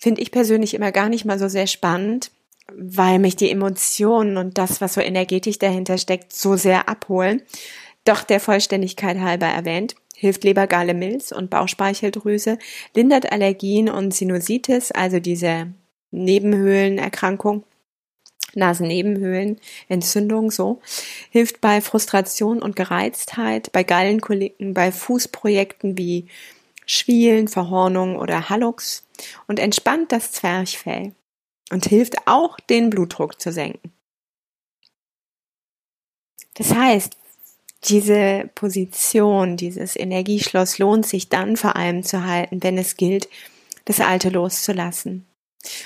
finde 0.00 0.22
ich 0.22 0.32
persönlich 0.32 0.74
immer 0.74 0.92
gar 0.92 1.08
nicht 1.08 1.24
mal 1.24 1.38
so 1.38 1.48
sehr 1.48 1.66
spannend, 1.66 2.30
weil 2.74 3.18
mich 3.18 3.36
die 3.36 3.50
Emotionen 3.50 4.36
und 4.38 4.58
das, 4.58 4.80
was 4.80 4.94
so 4.94 5.00
energetisch 5.00 5.58
dahinter 5.58 5.98
steckt, 5.98 6.32
so 6.32 6.56
sehr 6.56 6.88
abholen. 6.88 7.42
Doch 8.04 8.22
der 8.22 8.40
Vollständigkeit 8.40 9.18
halber 9.18 9.46
erwähnt, 9.46 9.94
hilft 10.14 10.44
Lebergale 10.44 10.94
Milz 10.94 11.32
und 11.32 11.50
Bauchspeicheldrüse, 11.50 12.58
lindert 12.94 13.30
Allergien 13.30 13.90
und 13.90 14.14
Sinusitis, 14.14 14.90
also 14.90 15.20
diese 15.20 15.68
Nebenhöhlenerkrankung, 16.10 17.64
Nasennebenhöhlen, 18.54 19.60
Entzündung 19.88 20.50
so, 20.50 20.80
hilft 21.30 21.60
bei 21.60 21.80
Frustration 21.80 22.62
und 22.62 22.74
Gereiztheit, 22.74 23.70
bei 23.72 23.84
Gallenkoliken, 23.84 24.74
bei 24.74 24.92
Fußprojekten 24.92 25.98
wie 25.98 26.26
Schwielen, 26.86 27.46
Verhornung 27.46 28.16
oder 28.16 28.48
Hallux 28.48 29.04
und 29.46 29.58
entspannt 29.58 30.12
das 30.12 30.32
Zwerchfell 30.32 31.12
und 31.70 31.86
hilft 31.86 32.26
auch, 32.26 32.58
den 32.58 32.90
Blutdruck 32.90 33.40
zu 33.40 33.52
senken. 33.52 33.92
Das 36.54 36.74
heißt, 36.74 37.16
diese 37.84 38.50
Position, 38.54 39.56
dieses 39.56 39.96
Energieschloss 39.96 40.78
lohnt 40.78 41.06
sich 41.06 41.28
dann 41.28 41.56
vor 41.56 41.76
allem 41.76 42.02
zu 42.02 42.24
halten, 42.24 42.62
wenn 42.62 42.76
es 42.76 42.96
gilt, 42.96 43.28
das 43.86 44.00
Alte 44.00 44.28
loszulassen. 44.28 45.26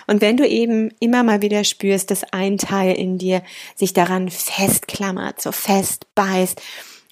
Und 0.07 0.21
wenn 0.21 0.37
du 0.37 0.47
eben 0.47 0.93
immer 1.01 1.23
mal 1.23 1.43
wieder 1.43 1.65
spürst, 1.65 2.11
dass 2.11 2.25
ein 2.33 2.59
Teil 2.59 2.97
in 2.97 3.19
dir 3.19 3.43
sich 3.75 3.93
daran 3.93 4.29
festklammert, 4.31 5.41
so 5.41 5.53
fest 5.53 6.07
beißt 6.15 6.61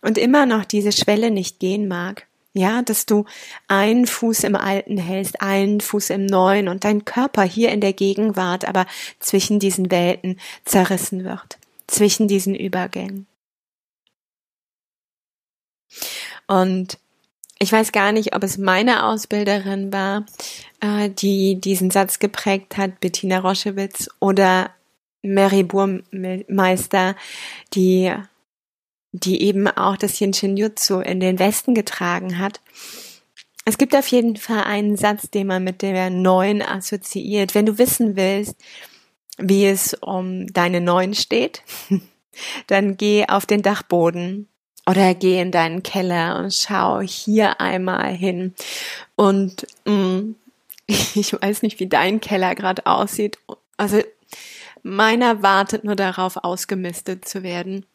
und 0.00 0.18
immer 0.18 0.46
noch 0.46 0.64
diese 0.64 0.92
Schwelle 0.92 1.30
nicht 1.30 1.58
gehen 1.58 1.88
mag, 1.88 2.26
ja, 2.54 2.82
dass 2.82 3.06
du 3.06 3.24
einen 3.68 4.06
Fuß 4.06 4.44
im 4.44 4.56
Alten 4.56 4.98
hältst, 4.98 5.40
einen 5.40 5.80
Fuß 5.80 6.10
im 6.10 6.26
Neuen 6.26 6.68
und 6.68 6.84
dein 6.84 7.04
Körper 7.04 7.42
hier 7.42 7.70
in 7.70 7.80
der 7.80 7.92
Gegenwart 7.92 8.66
aber 8.66 8.86
zwischen 9.20 9.58
diesen 9.58 9.90
Welten 9.90 10.38
zerrissen 10.64 11.24
wird, 11.24 11.58
zwischen 11.86 12.28
diesen 12.28 12.54
Übergängen. 12.54 13.26
Und 16.46 16.98
ich 17.58 17.72
weiß 17.72 17.92
gar 17.92 18.12
nicht, 18.12 18.34
ob 18.34 18.42
es 18.42 18.58
meine 18.58 19.06
Ausbilderin 19.06 19.92
war, 19.92 20.26
äh, 20.80 21.08
die 21.08 21.60
diesen 21.60 21.90
Satz 21.90 22.18
geprägt 22.18 22.76
hat, 22.76 23.00
Bettina 23.00 23.38
Roschewitz, 23.38 24.10
oder 24.18 24.70
Mary 25.22 25.62
Burmeister, 25.62 27.14
die 27.74 28.12
die 29.12 29.42
eben 29.42 29.68
auch 29.68 29.96
das 29.96 30.18
Yinshin 30.18 30.56
Jutsu 30.56 31.00
in 31.00 31.20
den 31.20 31.38
Westen 31.38 31.74
getragen 31.74 32.38
hat. 32.38 32.60
Es 33.64 33.78
gibt 33.78 33.94
auf 33.94 34.08
jeden 34.08 34.36
Fall 34.36 34.64
einen 34.64 34.96
Satz, 34.96 35.30
den 35.30 35.46
man 35.46 35.62
mit 35.62 35.82
der 35.82 36.10
neuen 36.10 36.62
assoziiert. 36.62 37.54
Wenn 37.54 37.66
du 37.66 37.78
wissen 37.78 38.16
willst, 38.16 38.56
wie 39.38 39.66
es 39.66 39.94
um 39.94 40.52
deine 40.52 40.80
neuen 40.80 41.14
steht, 41.14 41.62
dann 42.66 42.96
geh 42.96 43.26
auf 43.28 43.46
den 43.46 43.62
Dachboden 43.62 44.48
oder 44.86 45.14
geh 45.14 45.40
in 45.40 45.52
deinen 45.52 45.82
Keller 45.82 46.38
und 46.38 46.52
schau 46.52 47.00
hier 47.00 47.60
einmal 47.60 48.12
hin. 48.14 48.54
Und 49.14 49.66
mh, 49.84 49.92
mm, 49.92 50.36
ich 51.14 51.32
weiß 51.32 51.62
nicht, 51.62 51.80
wie 51.80 51.88
dein 51.88 52.20
Keller 52.20 52.54
gerade 52.54 52.86
aussieht. 52.86 53.38
Also 53.76 54.02
meiner 54.82 55.42
wartet 55.42 55.84
nur 55.84 55.96
darauf, 55.96 56.36
ausgemistet 56.38 57.28
zu 57.28 57.42
werden. 57.42 57.86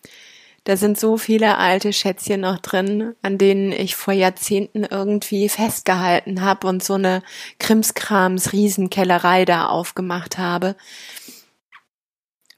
Da 0.67 0.75
sind 0.75 0.99
so 0.99 1.15
viele 1.15 1.59
alte 1.59 1.93
Schätzchen 1.93 2.41
noch 2.41 2.59
drin, 2.59 3.15
an 3.21 3.37
denen 3.37 3.71
ich 3.71 3.95
vor 3.95 4.13
Jahrzehnten 4.13 4.83
irgendwie 4.83 5.47
festgehalten 5.47 6.41
habe 6.41 6.67
und 6.67 6.83
so 6.83 6.95
eine 6.95 7.23
Krimskrams 7.57 8.51
Riesenkellerei 8.51 9.45
da 9.45 9.67
aufgemacht 9.67 10.37
habe, 10.37 10.75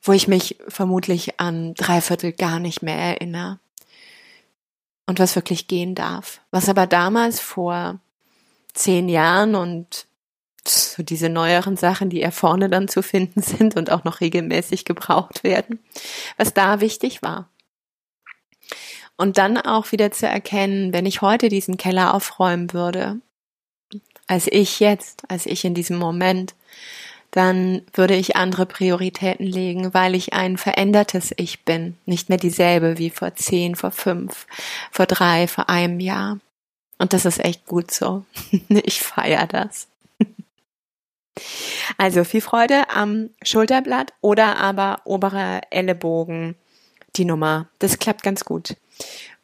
wo 0.01 0.11
ich 0.11 0.27
mich 0.27 0.57
vermutlich 0.67 1.39
an 1.39 1.75
dreiviertel 1.75 2.31
gar 2.33 2.57
nicht 2.57 2.81
mehr 2.81 2.95
erinnere. 2.97 3.59
Und 5.05 5.19
was 5.19 5.35
wirklich 5.35 5.67
gehen 5.67 5.93
darf. 5.93 6.41
Was 6.49 6.67
aber 6.67 6.87
damals 6.87 7.39
vor 7.39 7.99
zehn 8.73 9.07
Jahren 9.07 9.53
und 9.53 10.07
so 10.67 11.03
diese 11.03 11.29
neueren 11.29 11.77
Sachen, 11.77 12.09
die 12.09 12.21
eher 12.21 12.31
vorne 12.31 12.71
dann 12.71 12.87
zu 12.87 13.03
finden 13.03 13.41
sind 13.43 13.75
und 13.75 13.91
auch 13.91 14.03
noch 14.03 14.19
regelmäßig 14.19 14.83
gebraucht 14.83 15.43
werden, 15.43 15.77
was 16.37 16.55
da 16.55 16.81
wichtig 16.81 17.21
war. 17.21 17.47
Und 19.19 19.37
dann 19.37 19.57
auch 19.57 19.91
wieder 19.91 20.11
zu 20.11 20.27
erkennen, 20.27 20.93
wenn 20.93 21.05
ich 21.05 21.21
heute 21.21 21.49
diesen 21.49 21.75
Keller 21.75 22.13
aufräumen 22.13 22.71
würde, 22.71 23.19
als 24.27 24.47
ich 24.47 24.79
jetzt, 24.79 25.29
als 25.29 25.45
ich 25.45 25.65
in 25.65 25.73
diesem 25.73 25.97
Moment, 25.97 26.55
dann 27.31 27.81
würde 27.91 28.15
ich 28.15 28.37
andere 28.37 28.65
Prioritäten 28.65 29.45
legen, 29.45 29.93
weil 29.93 30.15
ich 30.15 30.31
ein 30.31 30.57
verändertes 30.57 31.33
Ich 31.35 31.65
bin, 31.65 31.97
nicht 32.05 32.29
mehr 32.29 32.37
dieselbe 32.37 32.97
wie 32.97 33.09
vor 33.09 33.35
zehn, 33.35 33.75
vor 33.75 33.91
fünf, 33.91 34.47
vor 34.89 35.05
drei, 35.05 35.49
vor 35.49 35.67
einem 35.67 35.99
Jahr. 35.99 36.39
Und 36.97 37.11
das 37.11 37.25
ist 37.25 37.43
echt 37.43 37.65
gut 37.65 37.91
so. 37.91 38.23
Ich 38.69 39.01
feiere 39.01 39.47
das. 39.47 39.89
Also 41.97 42.23
viel 42.23 42.41
Freude 42.41 42.89
am 42.89 43.31
Schulterblatt 43.43 44.13
oder 44.21 44.55
aber 44.57 45.01
oberer 45.03 45.59
Ellenbogen, 45.71 46.55
die 47.17 47.25
Nummer. 47.25 47.67
Das 47.79 47.99
klappt 47.99 48.23
ganz 48.23 48.45
gut. 48.45 48.75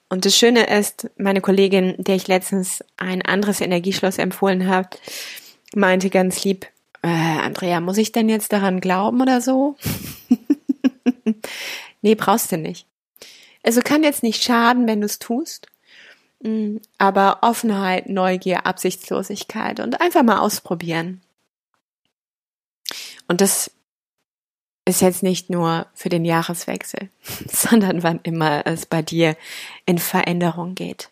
Und 0.10 0.26
das 0.26 0.38
Schöne 0.38 0.68
ist, 0.68 1.10
meine 1.18 1.41
Kollegin, 1.41 1.96
der 1.98 2.15
ich 2.15 2.28
letztens 2.28 2.84
ein 2.98 3.22
anderes 3.24 3.60
Energieschloss 3.60 4.18
empfohlen 4.18 4.68
habe, 4.68 4.89
meinte 5.74 6.10
ganz 6.10 6.44
lieb, 6.44 6.68
äh, 7.02 7.08
Andrea, 7.08 7.80
muss 7.82 7.98
ich 7.98 8.12
denn 8.12 8.30
jetzt 8.30 8.54
daran 8.54 8.82
glauben 8.82 9.22
oder 9.22 9.41
so? 9.41 9.76
nee, 12.02 12.15
brauchst 12.15 12.52
du 12.52 12.58
nicht. 12.58 12.88
Also 13.63 13.82
kann 13.82 14.04
jetzt 14.04 14.24
nicht 14.24 14.44
schaden, 14.44 14.88
wenn 14.88 15.02
du 15.02 15.06
es 15.06 15.20
tust. 15.20 15.68
Mm, 16.41 16.78
aber 16.98 17.39
Offenheit, 17.41 18.08
Neugier, 18.10 18.65
Absichtslosigkeit 18.65 19.80
und 19.80 20.02
einfach 20.02 20.24
mal 20.24 20.39
ausprobieren. 20.39 21.22
Und 23.28 23.41
das 23.41 23.72
ist 24.86 25.02
jetzt 25.02 25.24
nicht 25.24 25.50
nur 25.50 25.88
für 25.95 26.10
den 26.10 26.26
Jahreswechsel, 26.26 27.10
sondern 27.48 28.04
wann 28.04 28.19
immer 28.24 28.65
es 28.65 28.86
bei 28.86 29.02
dir 29.02 29.36
in 29.86 29.98
Veränderung 29.98 30.76
geht. 30.76 31.10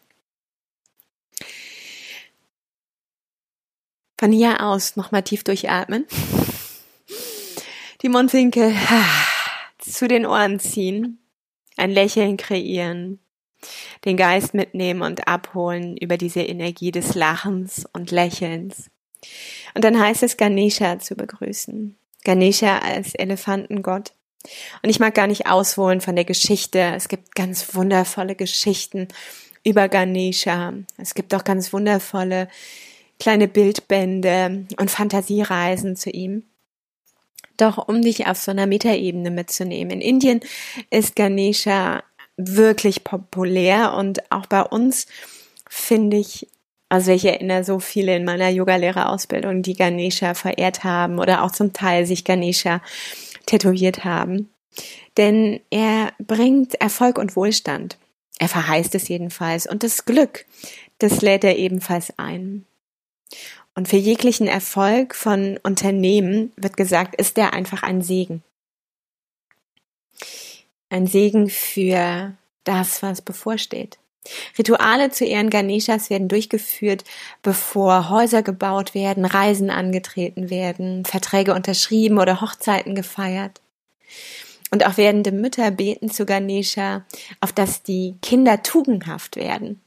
Von 4.19 4.31
hier 4.31 4.61
aus 4.61 4.95
nochmal 4.95 5.23
tief 5.23 5.43
durchatmen. 5.43 6.05
Die 8.03 8.09
Mundwinkel 8.09 8.73
zu 9.79 10.07
den 10.07 10.25
Ohren 10.25 10.59
ziehen, 10.59 11.19
ein 11.77 11.91
Lächeln 11.91 12.37
kreieren, 12.37 13.19
den 14.05 14.17
Geist 14.17 14.53
mitnehmen 14.53 15.01
und 15.01 15.27
abholen 15.27 15.97
über 15.97 16.17
diese 16.17 16.41
Energie 16.41 16.91
des 16.91 17.15
Lachens 17.15 17.85
und 17.91 18.11
Lächelns. 18.11 18.91
Und 19.73 19.83
dann 19.83 19.99
heißt 19.99 20.23
es 20.23 20.37
Ganesha 20.37 20.99
zu 20.99 21.15
begrüßen. 21.15 21.97
Ganesha 22.23 22.79
als 22.79 23.15
Elefantengott. 23.15 24.13
Und 24.81 24.89
ich 24.89 24.99
mag 24.99 25.15
gar 25.15 25.27
nicht 25.27 25.47
ausholen 25.47 26.01
von 26.01 26.15
der 26.15 26.25
Geschichte. 26.25 26.79
Es 26.79 27.07
gibt 27.07 27.35
ganz 27.35 27.75
wundervolle 27.75 28.35
Geschichten 28.35 29.07
über 29.63 29.87
Ganesha. 29.87 30.73
Es 30.97 31.13
gibt 31.13 31.33
auch 31.33 31.43
ganz 31.43 31.71
wundervolle 31.71 32.49
kleine 33.19 33.47
Bildbände 33.47 34.65
und 34.77 34.91
Fantasiereisen 34.91 35.95
zu 35.95 36.09
ihm. 36.09 36.43
Doch 37.57 37.87
um 37.87 38.01
dich 38.01 38.27
auf 38.27 38.37
so 38.37 38.51
einer 38.51 38.65
Metaebene 38.65 39.31
mitzunehmen. 39.31 39.91
In 39.91 40.01
Indien 40.01 40.39
ist 40.89 41.15
Ganesha 41.15 42.03
wirklich 42.35 43.03
populär 43.03 43.93
und 43.93 44.31
auch 44.31 44.47
bei 44.47 44.63
uns 44.63 45.05
finde 45.69 46.17
ich 46.17 46.47
also 46.93 47.11
ich 47.11 47.25
erinnere 47.25 47.63
so 47.63 47.79
viele 47.79 48.15
in 48.15 48.23
meiner 48.23 48.49
Yogalehrerausbildung, 48.49 49.63
die 49.63 49.73
Ganesha 49.73 50.35
verehrt 50.35 50.83
haben 50.83 51.17
oder 51.17 51.41
auch 51.41 51.49
zum 51.49 51.73
Teil 51.73 52.05
sich 52.05 52.23
Ganesha 52.23 52.83
tätowiert 53.47 54.05
haben. 54.05 54.51
Denn 55.17 55.59
er 55.71 56.13
bringt 56.19 56.75
Erfolg 56.75 57.17
und 57.17 57.35
Wohlstand. 57.35 57.97
Er 58.37 58.47
verheißt 58.47 58.93
es 58.93 59.07
jedenfalls. 59.07 59.65
Und 59.65 59.81
das 59.81 60.05
Glück, 60.05 60.45
das 60.99 61.21
lädt 61.21 61.43
er 61.43 61.57
ebenfalls 61.57 62.13
ein. 62.19 62.63
Und 63.73 63.87
für 63.87 63.97
jeglichen 63.97 64.45
Erfolg 64.45 65.15
von 65.15 65.59
Unternehmen 65.63 66.51
wird 66.57 66.77
gesagt, 66.77 67.15
ist 67.15 67.39
er 67.39 67.53
einfach 67.53 67.81
ein 67.81 68.03
Segen. 68.03 68.43
Ein 70.91 71.07
Segen 71.07 71.49
für 71.49 72.37
das, 72.65 73.01
was 73.01 73.23
bevorsteht. 73.23 73.97
Rituale 74.57 75.11
zu 75.11 75.25
Ehren 75.25 75.49
Ganeshas 75.49 76.09
werden 76.09 76.27
durchgeführt, 76.27 77.03
bevor 77.41 78.09
Häuser 78.09 78.41
gebaut 78.41 78.93
werden, 78.93 79.25
Reisen 79.25 79.69
angetreten 79.69 80.49
werden, 80.49 81.05
Verträge 81.05 81.53
unterschrieben 81.53 82.19
oder 82.19 82.41
Hochzeiten 82.41 82.95
gefeiert. 82.95 83.61
Und 84.71 84.85
auch 84.87 84.97
werdende 84.97 85.31
Mütter 85.31 85.69
beten 85.71 86.09
zu 86.09 86.25
Ganesha, 86.25 87.05
auf 87.41 87.51
dass 87.51 87.83
die 87.83 88.15
Kinder 88.21 88.63
tugendhaft 88.63 89.35
werden. 89.35 89.81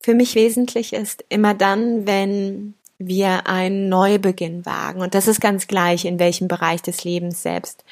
Für 0.00 0.14
mich 0.14 0.34
wesentlich 0.34 0.94
ist 0.94 1.24
immer 1.28 1.54
dann, 1.54 2.06
wenn 2.06 2.74
wir 2.98 3.46
einen 3.46 3.88
Neubeginn 3.88 4.66
wagen, 4.66 5.00
und 5.00 5.14
das 5.14 5.28
ist 5.28 5.40
ganz 5.40 5.68
gleich, 5.68 6.04
in 6.04 6.18
welchem 6.18 6.48
Bereich 6.48 6.82
des 6.82 7.04
Lebens 7.04 7.42
selbst, 7.42 7.84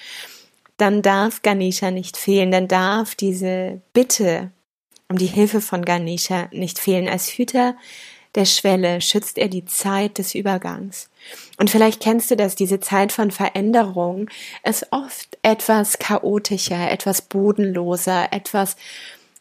dann 0.76 1.02
darf 1.02 1.42
Ganesha 1.42 1.90
nicht 1.90 2.16
fehlen, 2.16 2.50
dann 2.50 2.68
darf 2.68 3.14
diese 3.14 3.80
Bitte 3.92 4.50
um 5.08 5.18
die 5.18 5.26
Hilfe 5.26 5.60
von 5.60 5.84
Ganesha 5.84 6.48
nicht 6.52 6.78
fehlen. 6.78 7.08
Als 7.08 7.28
Hüter 7.28 7.76
der 8.34 8.44
Schwelle 8.44 9.00
schützt 9.00 9.38
er 9.38 9.48
die 9.48 9.64
Zeit 9.64 10.18
des 10.18 10.34
Übergangs. 10.34 11.08
Und 11.58 11.70
vielleicht 11.70 12.02
kennst 12.02 12.30
du 12.30 12.36
das, 12.36 12.54
diese 12.54 12.80
Zeit 12.80 13.10
von 13.10 13.30
Veränderung 13.30 14.28
ist 14.62 14.88
oft 14.90 15.38
etwas 15.42 15.98
chaotischer, 15.98 16.90
etwas 16.90 17.22
bodenloser, 17.22 18.32
etwas 18.32 18.76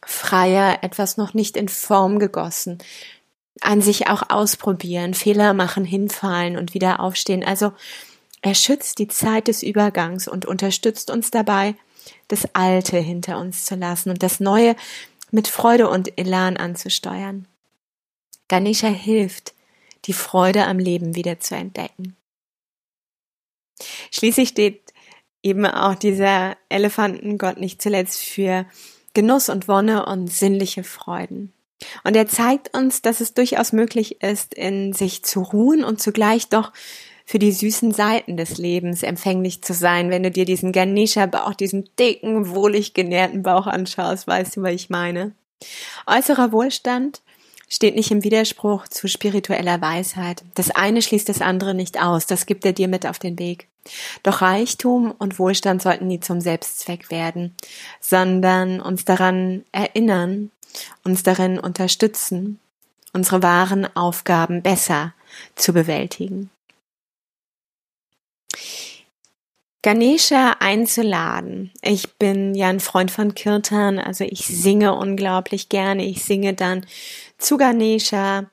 freier, 0.04 0.78
etwas 0.82 1.18
noch 1.18 1.34
nicht 1.34 1.56
in 1.56 1.68
Form 1.68 2.18
gegossen. 2.18 2.78
An 3.60 3.82
sich 3.82 4.08
auch 4.08 4.30
ausprobieren, 4.30 5.14
Fehler 5.14 5.52
machen, 5.52 5.84
hinfallen 5.84 6.56
und 6.56 6.74
wieder 6.74 7.00
aufstehen. 7.00 7.44
Also 7.44 7.72
er 8.46 8.54
schützt 8.54 9.00
die 9.00 9.08
Zeit 9.08 9.48
des 9.48 9.64
Übergangs 9.64 10.28
und 10.28 10.46
unterstützt 10.46 11.10
uns 11.10 11.32
dabei, 11.32 11.74
das 12.28 12.54
Alte 12.54 12.96
hinter 12.96 13.40
uns 13.40 13.64
zu 13.64 13.74
lassen 13.74 14.10
und 14.10 14.22
das 14.22 14.38
Neue 14.38 14.76
mit 15.32 15.48
Freude 15.48 15.90
und 15.90 16.16
Elan 16.16 16.56
anzusteuern. 16.56 17.48
Ganesha 18.46 18.86
hilft, 18.86 19.52
die 20.04 20.12
Freude 20.12 20.64
am 20.66 20.78
Leben 20.78 21.16
wieder 21.16 21.40
zu 21.40 21.56
entdecken. 21.56 22.14
Schließlich 24.12 24.50
steht 24.50 24.92
eben 25.42 25.66
auch 25.66 25.96
dieser 25.96 26.56
Elefantengott 26.68 27.58
nicht 27.58 27.82
zuletzt 27.82 28.22
für 28.22 28.64
Genuss 29.12 29.48
und 29.48 29.66
Wonne 29.66 30.06
und 30.06 30.28
sinnliche 30.28 30.84
Freuden. 30.84 31.52
Und 32.04 32.14
er 32.14 32.28
zeigt 32.28 32.76
uns, 32.76 33.02
dass 33.02 33.20
es 33.20 33.34
durchaus 33.34 33.72
möglich 33.72 34.22
ist, 34.22 34.54
in 34.54 34.92
sich 34.92 35.24
zu 35.24 35.42
ruhen 35.42 35.82
und 35.82 36.00
zugleich 36.00 36.48
doch 36.48 36.72
für 37.26 37.40
die 37.40 37.52
süßen 37.52 37.92
Seiten 37.92 38.36
des 38.36 38.56
Lebens 38.56 39.02
empfänglich 39.02 39.60
zu 39.62 39.74
sein. 39.74 40.10
Wenn 40.10 40.22
du 40.22 40.30
dir 40.30 40.44
diesen 40.44 40.70
Ganesha-Bauch, 40.70 41.54
diesen 41.54 41.90
dicken, 41.98 42.54
wohlig 42.54 42.94
genährten 42.94 43.42
Bauch 43.42 43.66
anschaust, 43.66 44.28
weißt 44.28 44.56
du, 44.56 44.62
was 44.62 44.72
ich 44.72 44.90
meine. 44.90 45.32
Äußerer 46.06 46.52
Wohlstand 46.52 47.22
steht 47.68 47.96
nicht 47.96 48.12
im 48.12 48.22
Widerspruch 48.22 48.86
zu 48.86 49.08
spiritueller 49.08 49.80
Weisheit. 49.80 50.44
Das 50.54 50.70
eine 50.70 51.02
schließt 51.02 51.28
das 51.28 51.42
andere 51.42 51.74
nicht 51.74 52.00
aus, 52.00 52.26
das 52.26 52.46
gibt 52.46 52.64
er 52.64 52.72
dir 52.72 52.86
mit 52.86 53.04
auf 53.06 53.18
den 53.18 53.38
Weg. 53.40 53.66
Doch 54.22 54.40
Reichtum 54.40 55.12
und 55.18 55.40
Wohlstand 55.40 55.82
sollten 55.82 56.06
nie 56.06 56.20
zum 56.20 56.40
Selbstzweck 56.40 57.10
werden, 57.10 57.56
sondern 58.00 58.80
uns 58.80 59.04
daran 59.04 59.64
erinnern, 59.72 60.52
uns 61.04 61.24
darin 61.24 61.58
unterstützen, 61.58 62.60
unsere 63.12 63.42
wahren 63.42 63.84
Aufgaben 63.96 64.62
besser 64.62 65.12
zu 65.56 65.72
bewältigen. 65.72 66.50
Ganesha 69.82 70.56
einzuladen. 70.58 71.70
Ich 71.80 72.14
bin 72.14 72.54
ja 72.56 72.68
ein 72.68 72.80
Freund 72.80 73.10
von 73.10 73.34
Kirtan, 73.34 74.00
also 74.00 74.24
ich 74.24 74.46
singe 74.46 74.94
unglaublich 74.94 75.68
gerne. 75.68 76.04
Ich 76.04 76.24
singe 76.24 76.54
dann 76.54 76.84
zu 77.38 77.56
Ganesha. 77.56 78.50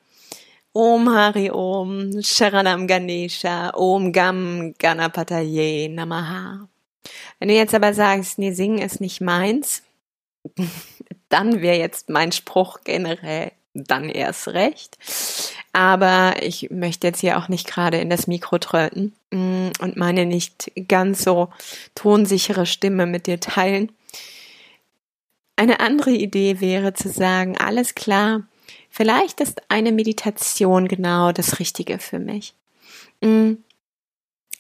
Om 0.74 1.10
Hari 1.10 1.50
Om, 1.52 2.22
Sharanam 2.22 2.88
Ganesha, 2.88 3.72
Om 3.76 4.12
Gam 4.12 4.74
Ganapataye 4.78 5.88
Namaha. 5.90 6.68
Wenn 7.40 7.48
du 7.48 7.56
jetzt 7.56 7.76
aber 7.76 7.94
sagst, 7.94 8.38
nee, 8.38 8.54
singen 8.54 8.80
ist 8.80 9.02
nicht 9.02 9.22
meins, 9.22 9.84
dann 11.30 11.62
wäre 11.62 11.78
jetzt 11.78 12.10
mein 12.10 12.32
Spruch 12.32 12.82
generell, 12.84 13.52
dann 13.74 14.10
erst 14.10 14.50
recht. 14.50 14.98
Aber 15.74 16.36
ich 16.42 16.70
möchte 16.70 17.08
jetzt 17.08 17.22
hier 17.22 17.38
auch 17.38 17.48
nicht 17.48 17.68
gerade 17.68 17.98
in 17.98 18.10
das 18.10 18.28
Mikro 18.28 18.60
tröten 18.60 19.14
mm, 19.32 19.70
und 19.80 19.98
meine 19.98 20.26
nicht 20.26 20.72
ganz 20.88 21.24
so 21.24 21.50
tonsichere 21.96 22.66
Stimme 22.66 23.06
mit 23.06 23.28
dir 23.28 23.40
teilen. 23.40 23.92
Eine 25.56 25.80
andere 25.80 26.12
Idee 26.12 26.62
wäre 26.62 26.94
zu 26.94 27.10
sagen, 27.10 27.58
alles 27.58 27.96
klar, 27.96 28.44
vielleicht 28.90 29.40
ist 29.40 29.62
eine 29.70 29.92
Meditation 29.92 30.88
genau 30.88 31.32
das 31.32 31.60
Richtige 31.60 32.00
für 32.00 32.20
mich. 32.20 32.54
Mm. 33.22 33.54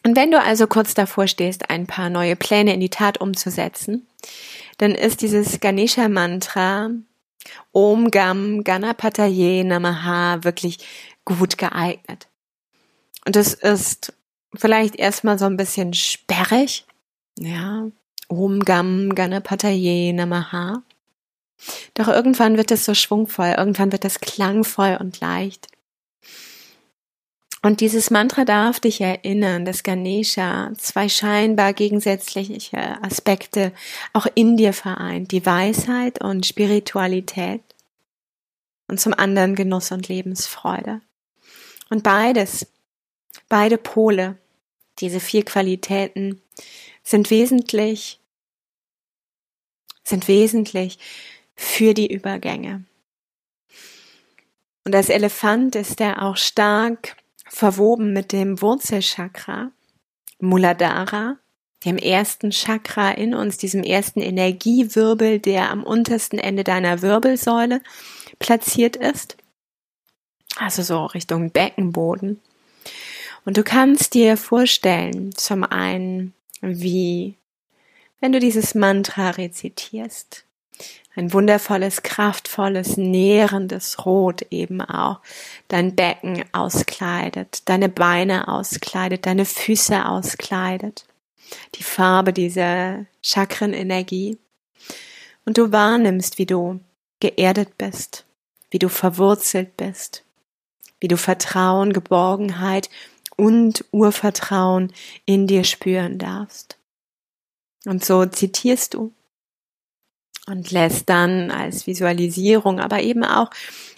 Und 0.06 0.18
wenn 0.18 0.32
du 0.32 0.42
also 0.42 0.68
kurz 0.68 0.94
davor 0.96 1.28
stehst, 1.28 1.70
ein 1.70 1.88
paar 1.88 2.10
neue 2.10 2.36
Pläne 2.36 2.74
in 2.74 2.82
die 2.82 2.90
Tat 2.90 3.22
umzusetzen, 3.22 4.06
dann 4.78 4.96
ist 4.96 5.22
dieses 5.22 5.62
Ganesha-Mantra 5.62 6.90
Om 7.72 8.12
Gam 8.12 8.64
Ganapataye 8.64 9.64
Namaha 9.64 10.44
wirklich 10.44 10.80
gut 11.26 11.58
geeignet. 11.58 12.28
Und 13.26 13.36
es 13.36 13.54
ist 13.54 14.14
vielleicht 14.54 14.96
erstmal 14.96 15.40
so 15.40 15.46
ein 15.46 15.58
bisschen 15.58 15.94
sperrig. 15.94 16.86
Ja. 17.40 17.88
Om 18.28 18.60
Gam 18.62 19.16
Ganapataye 19.16 20.14
Namaha. 20.14 20.84
Doch 21.94 22.08
irgendwann 22.08 22.58
wird 22.58 22.72
es 22.72 22.86
so 22.86 22.94
schwungvoll, 22.94 23.56
irgendwann 23.58 23.92
wird 23.92 24.06
es 24.06 24.20
klangvoll 24.20 24.98
und 25.00 25.20
leicht. 25.22 25.68
Und 27.66 27.80
dieses 27.80 28.12
Mantra 28.12 28.44
darf 28.44 28.82
dich 28.82 29.00
erinnern, 29.00 29.64
dass 29.64 29.84
Ganesha 29.84 30.74
zwei 30.78 31.08
scheinbar 31.08 31.72
gegensätzliche 31.72 33.02
Aspekte 33.02 33.72
auch 34.12 34.28
in 34.36 34.58
dir 34.58 34.74
vereint, 34.74 35.32
die 35.32 35.46
Weisheit 35.46 36.22
und 36.22 36.46
Spiritualität 36.46 37.62
und 38.90 39.00
zum 39.00 39.14
anderen 39.14 39.56
Genuss 39.56 39.94
und 39.94 40.10
Lebensfreude. 40.10 41.00
Und 41.90 42.04
beides, 42.04 42.68
beide 43.48 43.78
Pole, 43.78 44.38
diese 45.00 45.22
vier 45.22 45.46
Qualitäten 45.46 46.42
sind 47.02 47.30
wesentlich, 47.30 48.20
sind 50.04 50.28
wesentlich 50.28 51.00
für 51.56 51.94
die 51.94 52.12
Übergänge. 52.12 52.84
Und 54.84 54.94
als 54.94 55.08
Elefant 55.08 55.78
ist 55.78 56.02
er 56.02 56.24
auch 56.24 56.36
stark 56.36 57.23
verwoben 57.54 58.14
mit 58.14 58.32
dem 58.32 58.62
Wurzelchakra, 58.62 59.72
Muladhara, 60.40 61.38
dem 61.86 61.98
ersten 61.98 62.52
Chakra 62.52 63.12
in 63.12 63.36
uns, 63.36 63.58
diesem 63.58 63.84
ersten 63.84 64.22
Energiewirbel, 64.22 65.40
der 65.40 65.70
am 65.70 65.84
untersten 65.84 66.40
Ende 66.40 66.64
deiner 66.64 67.02
Wirbelsäule 67.02 67.82
platziert 68.40 68.96
ist. 68.96 69.38
Also 70.56 70.82
so 70.82 71.06
Richtung 71.06 71.52
Beckenboden. 71.52 72.42
Und 73.46 73.58
du 73.58 73.64
kannst 73.64 74.16
dir 74.16 74.36
vorstellen, 74.38 75.34
zum 75.36 75.64
einen, 75.64 76.34
wie, 76.62 77.38
wenn 78.20 78.32
du 78.32 78.40
dieses 78.40 78.74
Mantra 78.74 79.32
rezitierst, 79.32 80.46
ein 81.16 81.32
wundervolles, 81.32 82.02
kraftvolles, 82.02 82.98
nährendes 82.98 84.06
Rot 84.06 84.42
eben 84.50 84.82
auch 84.82 85.20
dein 85.68 85.96
Becken 85.96 86.44
auskleidet, 86.54 87.70
deine 87.70 87.90
Beine 87.90 88.48
auskleidet, 88.48 89.26
deine 89.26 89.46
Füße 89.46 90.08
auskleidet, 90.08 91.06
die 91.76 91.84
Farbe 91.84 92.34
dieser 92.34 93.06
Chakrenenergie. 93.22 94.40
Und 95.46 95.58
du 95.58 95.72
wahrnimmst, 95.72 96.40
wie 96.40 96.46
du 96.46 96.80
geerdet 97.20 97.78
bist, 97.78 98.26
wie 98.72 98.80
du 98.80 98.90
verwurzelt 98.90 99.78
bist, 99.78 100.24
wie 101.00 101.08
du 101.08 101.18
Vertrauen, 101.18 101.94
Geborgenheit 101.94 102.90
und 103.36 103.86
Urvertrauen 103.92 104.92
in 105.26 105.46
dir 105.46 105.64
spüren 105.64 106.18
darfst. 106.18 106.78
Und 107.86 108.04
so 108.04 108.26
zitierst 108.26 108.94
du 108.94 109.12
und 110.48 110.72
lässt 110.72 111.10
dann 111.10 111.52
als 111.52 111.88
Visualisierung, 111.88 112.80
aber 112.80 113.02
eben 113.02 113.24
auch 113.24 113.50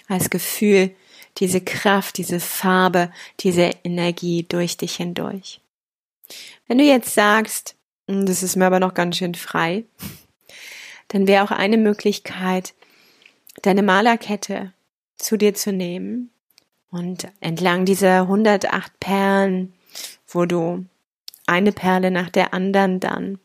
als 0.08 0.30
Gefühl 0.30 0.92
diese 1.38 1.62
Kraft, 1.62 2.18
diese 2.18 2.40
Farbe, 2.40 3.12
diese 3.42 3.72
Energie 3.84 4.46
durch 4.48 4.78
dich 4.78 4.96
hindurch. 4.96 5.60
Wenn 6.68 6.78
du 6.78 6.84
jetzt 6.84 7.14
sagst, 7.14 7.76
hm, 8.08 8.26
das 8.26 8.44
ist 8.44 8.56
mir 8.56 8.66
aber 8.66 8.80
noch 8.80 8.94
ganz 8.94 9.18
schön 9.18 9.36
frei, 9.36 9.84
dann 11.10 11.28
wäre 11.28 11.44
auch 11.44 11.52
eine 11.52 11.78
Möglichkeit, 11.78 12.74
deine 13.62 13.84
Malerkette 13.84 14.74
zu 15.18 15.38
dir 15.38 15.54
zu 15.54 15.72
nehmen 15.72 16.30
und 16.92 17.28
entlang 17.42 17.86
dieser 17.86 18.22
108 18.22 19.00
Perlen, 19.00 19.74
wo 20.28 20.46
du 20.46 20.86
eine 21.48 21.72
Perle 21.72 22.12
nach 22.12 22.30
der 22.30 22.54
anderen 22.54 23.00
dann 23.00 23.40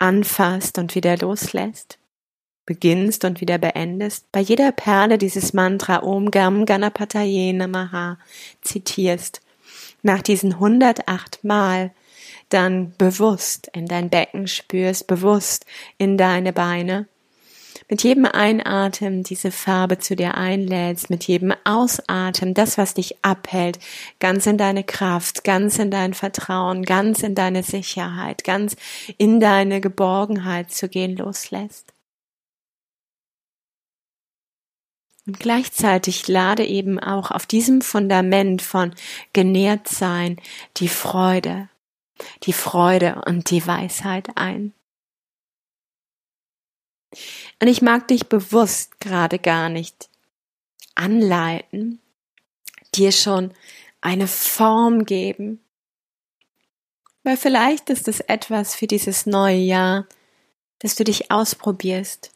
anfasst 0.00 0.78
und 0.78 0.94
wieder 0.94 1.16
loslässt, 1.18 1.98
beginnst 2.66 3.24
und 3.24 3.40
wieder 3.40 3.58
beendest, 3.58 4.30
bei 4.32 4.40
jeder 4.40 4.72
Perle 4.72 5.18
dieses 5.18 5.52
Mantra 5.52 6.02
Om 6.02 6.30
Gam 6.30 6.66
Ganapataye 6.66 7.52
Namaha 7.52 8.18
zitierst, 8.62 9.40
nach 10.02 10.22
diesen 10.22 10.54
108 10.54 11.44
Mal 11.44 11.92
dann 12.48 12.94
bewusst 12.96 13.70
in 13.72 13.86
dein 13.86 14.10
Becken 14.10 14.48
spürst, 14.48 15.06
bewusst 15.06 15.66
in 15.98 16.18
deine 16.18 16.52
Beine 16.52 17.06
mit 17.90 18.04
jedem 18.04 18.24
Einatmen 18.24 19.24
diese 19.24 19.50
Farbe 19.50 19.98
zu 19.98 20.14
dir 20.14 20.36
einlädst, 20.36 21.10
mit 21.10 21.24
jedem 21.24 21.52
Ausatmen 21.64 22.54
das, 22.54 22.78
was 22.78 22.94
dich 22.94 23.24
abhält, 23.24 23.80
ganz 24.20 24.46
in 24.46 24.56
deine 24.56 24.84
Kraft, 24.84 25.42
ganz 25.42 25.78
in 25.78 25.90
dein 25.90 26.14
Vertrauen, 26.14 26.84
ganz 26.84 27.24
in 27.24 27.34
deine 27.34 27.64
Sicherheit, 27.64 28.44
ganz 28.44 28.76
in 29.18 29.40
deine 29.40 29.80
Geborgenheit 29.80 30.70
zu 30.70 30.88
gehen 30.88 31.16
loslässt. 31.16 31.92
Und 35.26 35.40
gleichzeitig 35.40 36.28
lade 36.28 36.64
eben 36.64 36.98
auch 37.00 37.32
auf 37.32 37.44
diesem 37.44 37.82
Fundament 37.82 38.62
von 38.62 38.94
genährt 39.32 39.88
sein 39.88 40.40
die 40.76 40.88
Freude, 40.88 41.68
die 42.44 42.52
Freude 42.52 43.22
und 43.26 43.50
die 43.50 43.66
Weisheit 43.66 44.28
ein. 44.36 44.74
Und 47.60 47.68
ich 47.68 47.82
mag 47.82 48.08
dich 48.08 48.28
bewusst 48.28 49.00
gerade 49.00 49.38
gar 49.38 49.68
nicht 49.68 50.08
anleiten, 50.94 52.00
dir 52.94 53.12
schon 53.12 53.52
eine 54.00 54.26
Form 54.26 55.04
geben, 55.04 55.60
weil 57.22 57.36
vielleicht 57.36 57.90
ist 57.90 58.08
es 58.08 58.20
etwas 58.20 58.74
für 58.74 58.86
dieses 58.86 59.26
neue 59.26 59.58
Jahr, 59.58 60.06
dass 60.78 60.94
du 60.94 61.04
dich 61.04 61.30
ausprobierst, 61.30 62.32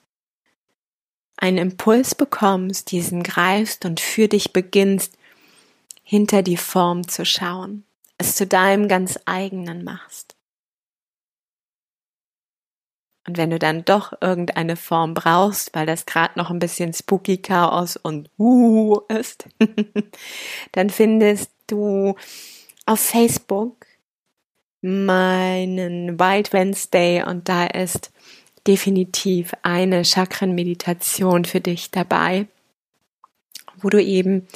einen 1.36 1.58
Impuls 1.58 2.14
bekommst, 2.14 2.90
diesen 2.90 3.22
greifst 3.22 3.84
und 3.84 4.00
für 4.00 4.28
dich 4.28 4.52
beginnst, 4.52 5.16
hinter 6.02 6.42
die 6.42 6.58
Form 6.58 7.08
zu 7.08 7.24
schauen, 7.24 7.84
es 8.18 8.36
zu 8.36 8.46
deinem 8.46 8.88
ganz 8.88 9.18
eigenen 9.24 9.84
machst. 9.84 10.33
Und 13.26 13.38
wenn 13.38 13.50
du 13.50 13.58
dann 13.58 13.84
doch 13.84 14.12
irgendeine 14.20 14.76
Form 14.76 15.14
brauchst, 15.14 15.74
weil 15.74 15.86
das 15.86 16.04
gerade 16.04 16.38
noch 16.38 16.50
ein 16.50 16.58
bisschen 16.58 16.92
spooky 16.92 17.38
Chaos 17.38 17.96
und 17.96 18.28
uh 18.38 19.00
ist, 19.08 19.48
dann 20.72 20.90
findest 20.90 21.50
du 21.66 22.16
auf 22.84 23.00
Facebook 23.00 23.86
meinen 24.82 26.18
Wild 26.20 26.52
Wednesday 26.52 27.22
und 27.22 27.48
da 27.48 27.64
ist 27.64 28.12
definitiv 28.66 29.54
eine 29.62 30.04
Chakrenmeditation 30.04 31.46
für 31.46 31.60
dich 31.60 31.90
dabei, 31.90 32.46
wo 33.78 33.88
du 33.88 34.02
eben 34.02 34.46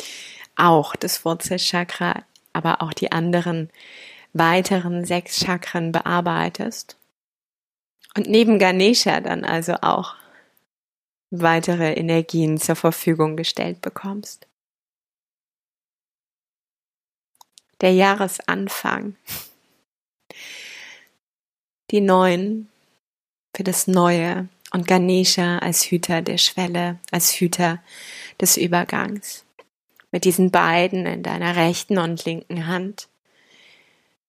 auch 0.56 0.96
das 0.96 1.24
Wurzelchakra, 1.24 2.24
aber 2.52 2.82
auch 2.82 2.92
die 2.92 3.12
anderen 3.12 3.70
weiteren 4.34 5.06
sechs 5.06 5.38
Chakren 5.40 5.92
bearbeitest. 5.92 6.98
Und 8.18 8.28
neben 8.28 8.58
Ganesha 8.58 9.20
dann 9.20 9.44
also 9.44 9.74
auch 9.74 10.16
weitere 11.30 11.92
Energien 11.92 12.58
zur 12.58 12.74
Verfügung 12.74 13.36
gestellt 13.36 13.80
bekommst. 13.80 14.48
Der 17.80 17.92
Jahresanfang. 17.92 19.14
Die 21.92 22.00
Neuen 22.00 22.68
für 23.54 23.62
das 23.62 23.86
Neue 23.86 24.48
und 24.72 24.88
Ganesha 24.88 25.58
als 25.58 25.84
Hüter 25.84 26.20
der 26.20 26.38
Schwelle, 26.38 26.98
als 27.12 27.34
Hüter 27.34 27.80
des 28.40 28.56
Übergangs. 28.56 29.44
Mit 30.10 30.24
diesen 30.24 30.50
beiden 30.50 31.06
in 31.06 31.22
deiner 31.22 31.54
rechten 31.54 31.98
und 31.98 32.24
linken 32.24 32.66
Hand 32.66 33.08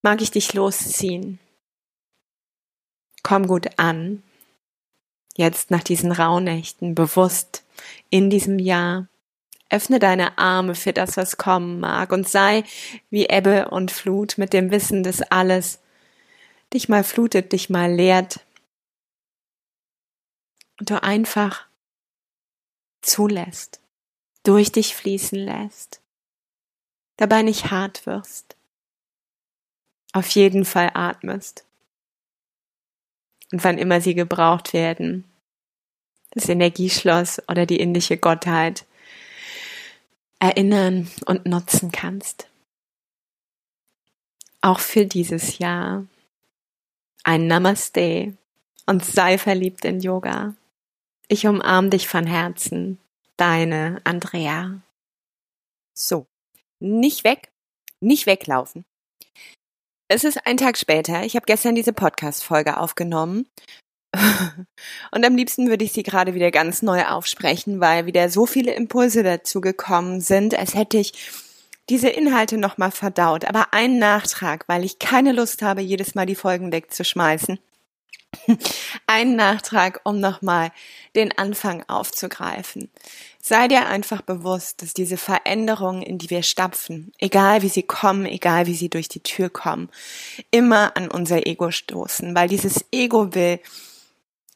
mag 0.04 0.22
ich 0.22 0.30
dich 0.30 0.54
losziehen 0.54 1.40
komm 3.30 3.46
gut 3.46 3.78
an. 3.78 4.24
Jetzt 5.38 5.70
nach 5.70 5.84
diesen 5.84 6.12
Rauhnächten 6.12 6.96
bewusst 6.96 7.64
in 8.10 8.32
diesem 8.32 8.58
Jahr. 8.58 9.08
Öffne 9.70 10.00
deine 10.00 10.40
Arme 10.40 10.74
für 10.74 10.94
das, 10.94 11.16
was 11.16 11.38
kommen 11.38 11.80
mag 11.80 12.12
und 12.12 12.28
sei 12.28 12.64
wie 13.12 13.28
Ebbe 13.28 13.70
und 13.70 13.92
Flut 13.92 14.40
mit 14.40 14.52
dem 14.52 14.72
Wissen, 14.72 15.04
dass 15.04 15.22
alles 15.22 15.78
dich 16.74 16.90
mal 16.90 17.04
flutet, 17.04 17.54
dich 17.54 17.70
mal 17.70 17.94
leert 17.94 18.48
und 20.80 20.90
du 20.90 21.04
einfach 21.04 21.68
zulässt, 23.04 23.80
durch 24.42 24.72
dich 24.72 24.96
fließen 24.96 25.38
lässt, 25.38 26.02
dabei 27.18 27.44
nicht 27.44 27.70
hart 27.70 28.08
wirst, 28.08 28.58
auf 30.14 30.28
jeden 30.30 30.66
Fall 30.66 30.90
atmest 30.96 31.69
und 33.52 33.64
wann 33.64 33.78
immer 33.78 34.02
sie 34.02 34.16
gebraucht 34.16 34.74
werden. 34.74 35.26
Das 36.32 36.50
Energieschloss 36.50 37.42
oder 37.48 37.66
die 37.66 37.80
indische 37.80 38.18
Gottheit 38.18 38.86
erinnern 40.40 41.10
und 41.26 41.46
nutzen 41.46 41.92
kannst. 41.92 42.48
Auch 44.62 44.80
für 44.80 45.06
dieses 45.06 45.58
Jahr 45.58 46.06
ein 47.24 47.48
Namaste 47.48 48.38
und 48.86 49.06
sei 49.06 49.38
verliebt 49.38 49.86
in 49.86 50.00
Yoga. 50.00 50.56
Ich 51.28 51.46
umarm 51.46 51.90
dich 51.90 52.08
von 52.08 52.26
Herzen, 52.26 53.00
deine 53.38 54.02
Andrea. 54.04 54.82
So, 55.94 56.28
nicht 56.80 57.24
weg, 57.24 57.52
nicht 58.00 58.26
weglaufen. 58.26 58.86
Es 60.12 60.24
ist 60.24 60.48
ein 60.48 60.58
Tag 60.58 60.76
später. 60.76 61.24
Ich 61.24 61.36
habe 61.36 61.46
gestern 61.46 61.76
diese 61.76 61.94
Podcast-Folge 61.94 62.78
aufgenommen. 62.78 63.46
Und 65.12 65.24
am 65.24 65.36
liebsten 65.36 65.70
würde 65.70 65.86
ich 65.86 65.92
sie 65.92 66.02
gerade 66.02 66.34
wieder 66.34 66.50
ganz 66.50 66.82
neu 66.82 67.06
aufsprechen, 67.06 67.80
weil 67.80 68.08
wieder 68.08 68.32
so 68.32 68.48
viele 68.48 68.74
Impulse 68.74 69.22
dazu 69.22 69.62
gekommen 69.62 70.20
sind, 70.20 70.58
als 70.58 70.74
hätte 70.74 70.98
ich 70.98 71.14
diese 71.90 72.10
Inhalte 72.10 72.58
nochmal 72.58 72.90
verdaut. 72.90 73.46
Aber 73.46 73.68
ein 73.72 74.00
Nachtrag, 74.00 74.68
weil 74.68 74.84
ich 74.84 74.98
keine 74.98 75.32
Lust 75.32 75.62
habe, 75.62 75.82
jedes 75.82 76.16
Mal 76.16 76.26
die 76.26 76.34
Folgen 76.34 76.72
wegzuschmeißen. 76.72 77.60
Ein 79.08 79.36
Nachtrag, 79.36 80.02
um 80.04 80.20
nochmal 80.20 80.72
den 81.16 81.38
Anfang 81.38 81.84
aufzugreifen. 81.88 82.90
Sei 83.42 83.68
dir 83.68 83.88
einfach 83.88 84.22
bewusst, 84.22 84.82
dass 84.82 84.94
diese 84.94 85.18
Veränderungen, 85.18 86.02
in 86.02 86.18
die 86.18 86.30
wir 86.30 86.44
stapfen, 86.44 87.12
egal 87.18 87.62
wie 87.62 87.70
sie 87.70 87.84
kommen, 87.84 88.26
egal 88.26 88.68
wie 88.68 88.76
sie 88.76 88.90
durch 88.90 89.08
die 89.08 89.22
Tür 89.22 89.50
kommen, 89.50 89.90
immer 90.52 90.96
an 90.96 91.10
unser 91.10 91.48
Ego 91.48 91.72
stoßen, 91.72 92.36
weil 92.36 92.50
dieses 92.50 92.86
Ego 92.92 93.34
will 93.34 93.60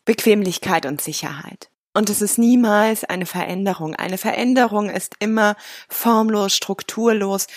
Bequemlichkeit 0.06 0.86
und 0.86 1.02
Sicherheit. 1.02 1.70
Und 1.94 2.10
es 2.10 2.22
ist 2.22 2.38
niemals 2.38 3.04
eine 3.04 3.26
Veränderung. 3.26 3.96
Eine 3.96 4.18
Veränderung 4.18 4.90
ist 4.90 5.16
immer 5.20 5.56
formlos, 5.88 6.56
strukturlos, 6.56 7.48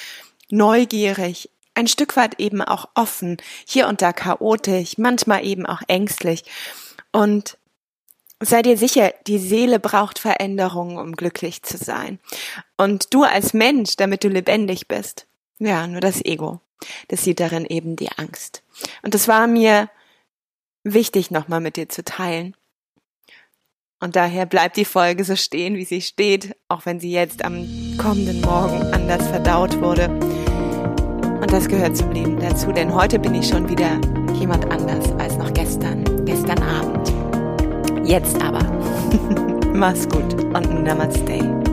neugierig, 0.51 1.51
ein 1.77 1.87
Stück 1.87 2.17
weit 2.17 2.41
eben 2.41 2.63
auch 2.63 2.89
offen, 2.95 3.37
hier 3.67 3.87
und 3.87 4.03
da 4.03 4.13
chaotisch, 4.13 4.99
manchmal 4.99 5.45
eben 5.45 5.67
auch 5.67 5.83
ängstlich. 5.87 6.45
Und 7.13 7.59
sei 8.41 8.63
dir 8.63 8.77
sicher, 8.77 9.13
die 9.27 9.39
Seele 9.39 9.79
braucht 9.79 10.19
Veränderungen, 10.19 10.99
um 10.99 11.13
glücklich 11.15 11.63
zu 11.63 11.77
sein. 11.77 12.19
Und 12.77 13.15
du 13.15 13.23
als 13.23 13.53
Mensch, 13.53 13.97
damit 13.97 14.25
du 14.25 14.29
lebendig 14.29 14.89
bist, 14.89 15.27
ja, 15.59 15.87
nur 15.87 16.01
das 16.01 16.25
Ego, 16.25 16.61
das 17.09 17.23
sieht 17.23 17.41
darin 17.41 17.67
eben 17.67 17.97
die 17.97 18.11
Angst. 18.13 18.63
Und 19.03 19.15
das 19.15 19.29
war 19.29 19.47
mir 19.47 19.91
wichtig 20.83 21.31
nochmal 21.31 21.61
mit 21.61 21.77
dir 21.77 21.89
zu 21.89 22.05
teilen. 22.05 22.57
Und 24.01 24.15
daher 24.17 24.45
bleibt 24.45 24.77
die 24.77 24.85
Folge 24.85 25.25
so 25.25 25.37
stehen, 25.37 25.77
wie 25.77 25.87
sie 25.87 26.03
steht, 26.03 26.55
auch 26.69 26.85
wenn 26.85 27.01
sie 27.01 27.13
jetzt 27.13 27.45
am 27.45 27.67
kommenden 27.99 28.43
Morgen 28.43 28.83
anders 28.93 29.27
verdaut 29.27 29.81
wurde. 29.81 30.46
Und 31.47 31.53
das 31.53 31.69
gehört 31.69 31.97
zum 31.97 32.11
Leben 32.11 32.41
dazu, 32.41 32.73
denn 32.73 32.93
heute 32.93 33.21
bin 33.21 33.33
ich 33.37 33.47
schon 33.47 33.69
wieder 33.69 34.01
jemand 34.35 34.69
anders 34.69 35.13
als 35.17 35.39
noch 35.39 35.55
gestern, 35.55 36.03
gestern 36.25 36.59
Abend. 36.61 37.13
Jetzt 38.03 38.43
aber. 38.43 38.67
Mach's 39.73 40.09
gut 40.09 40.35
und 40.43 40.83
Namaste. 40.83 41.66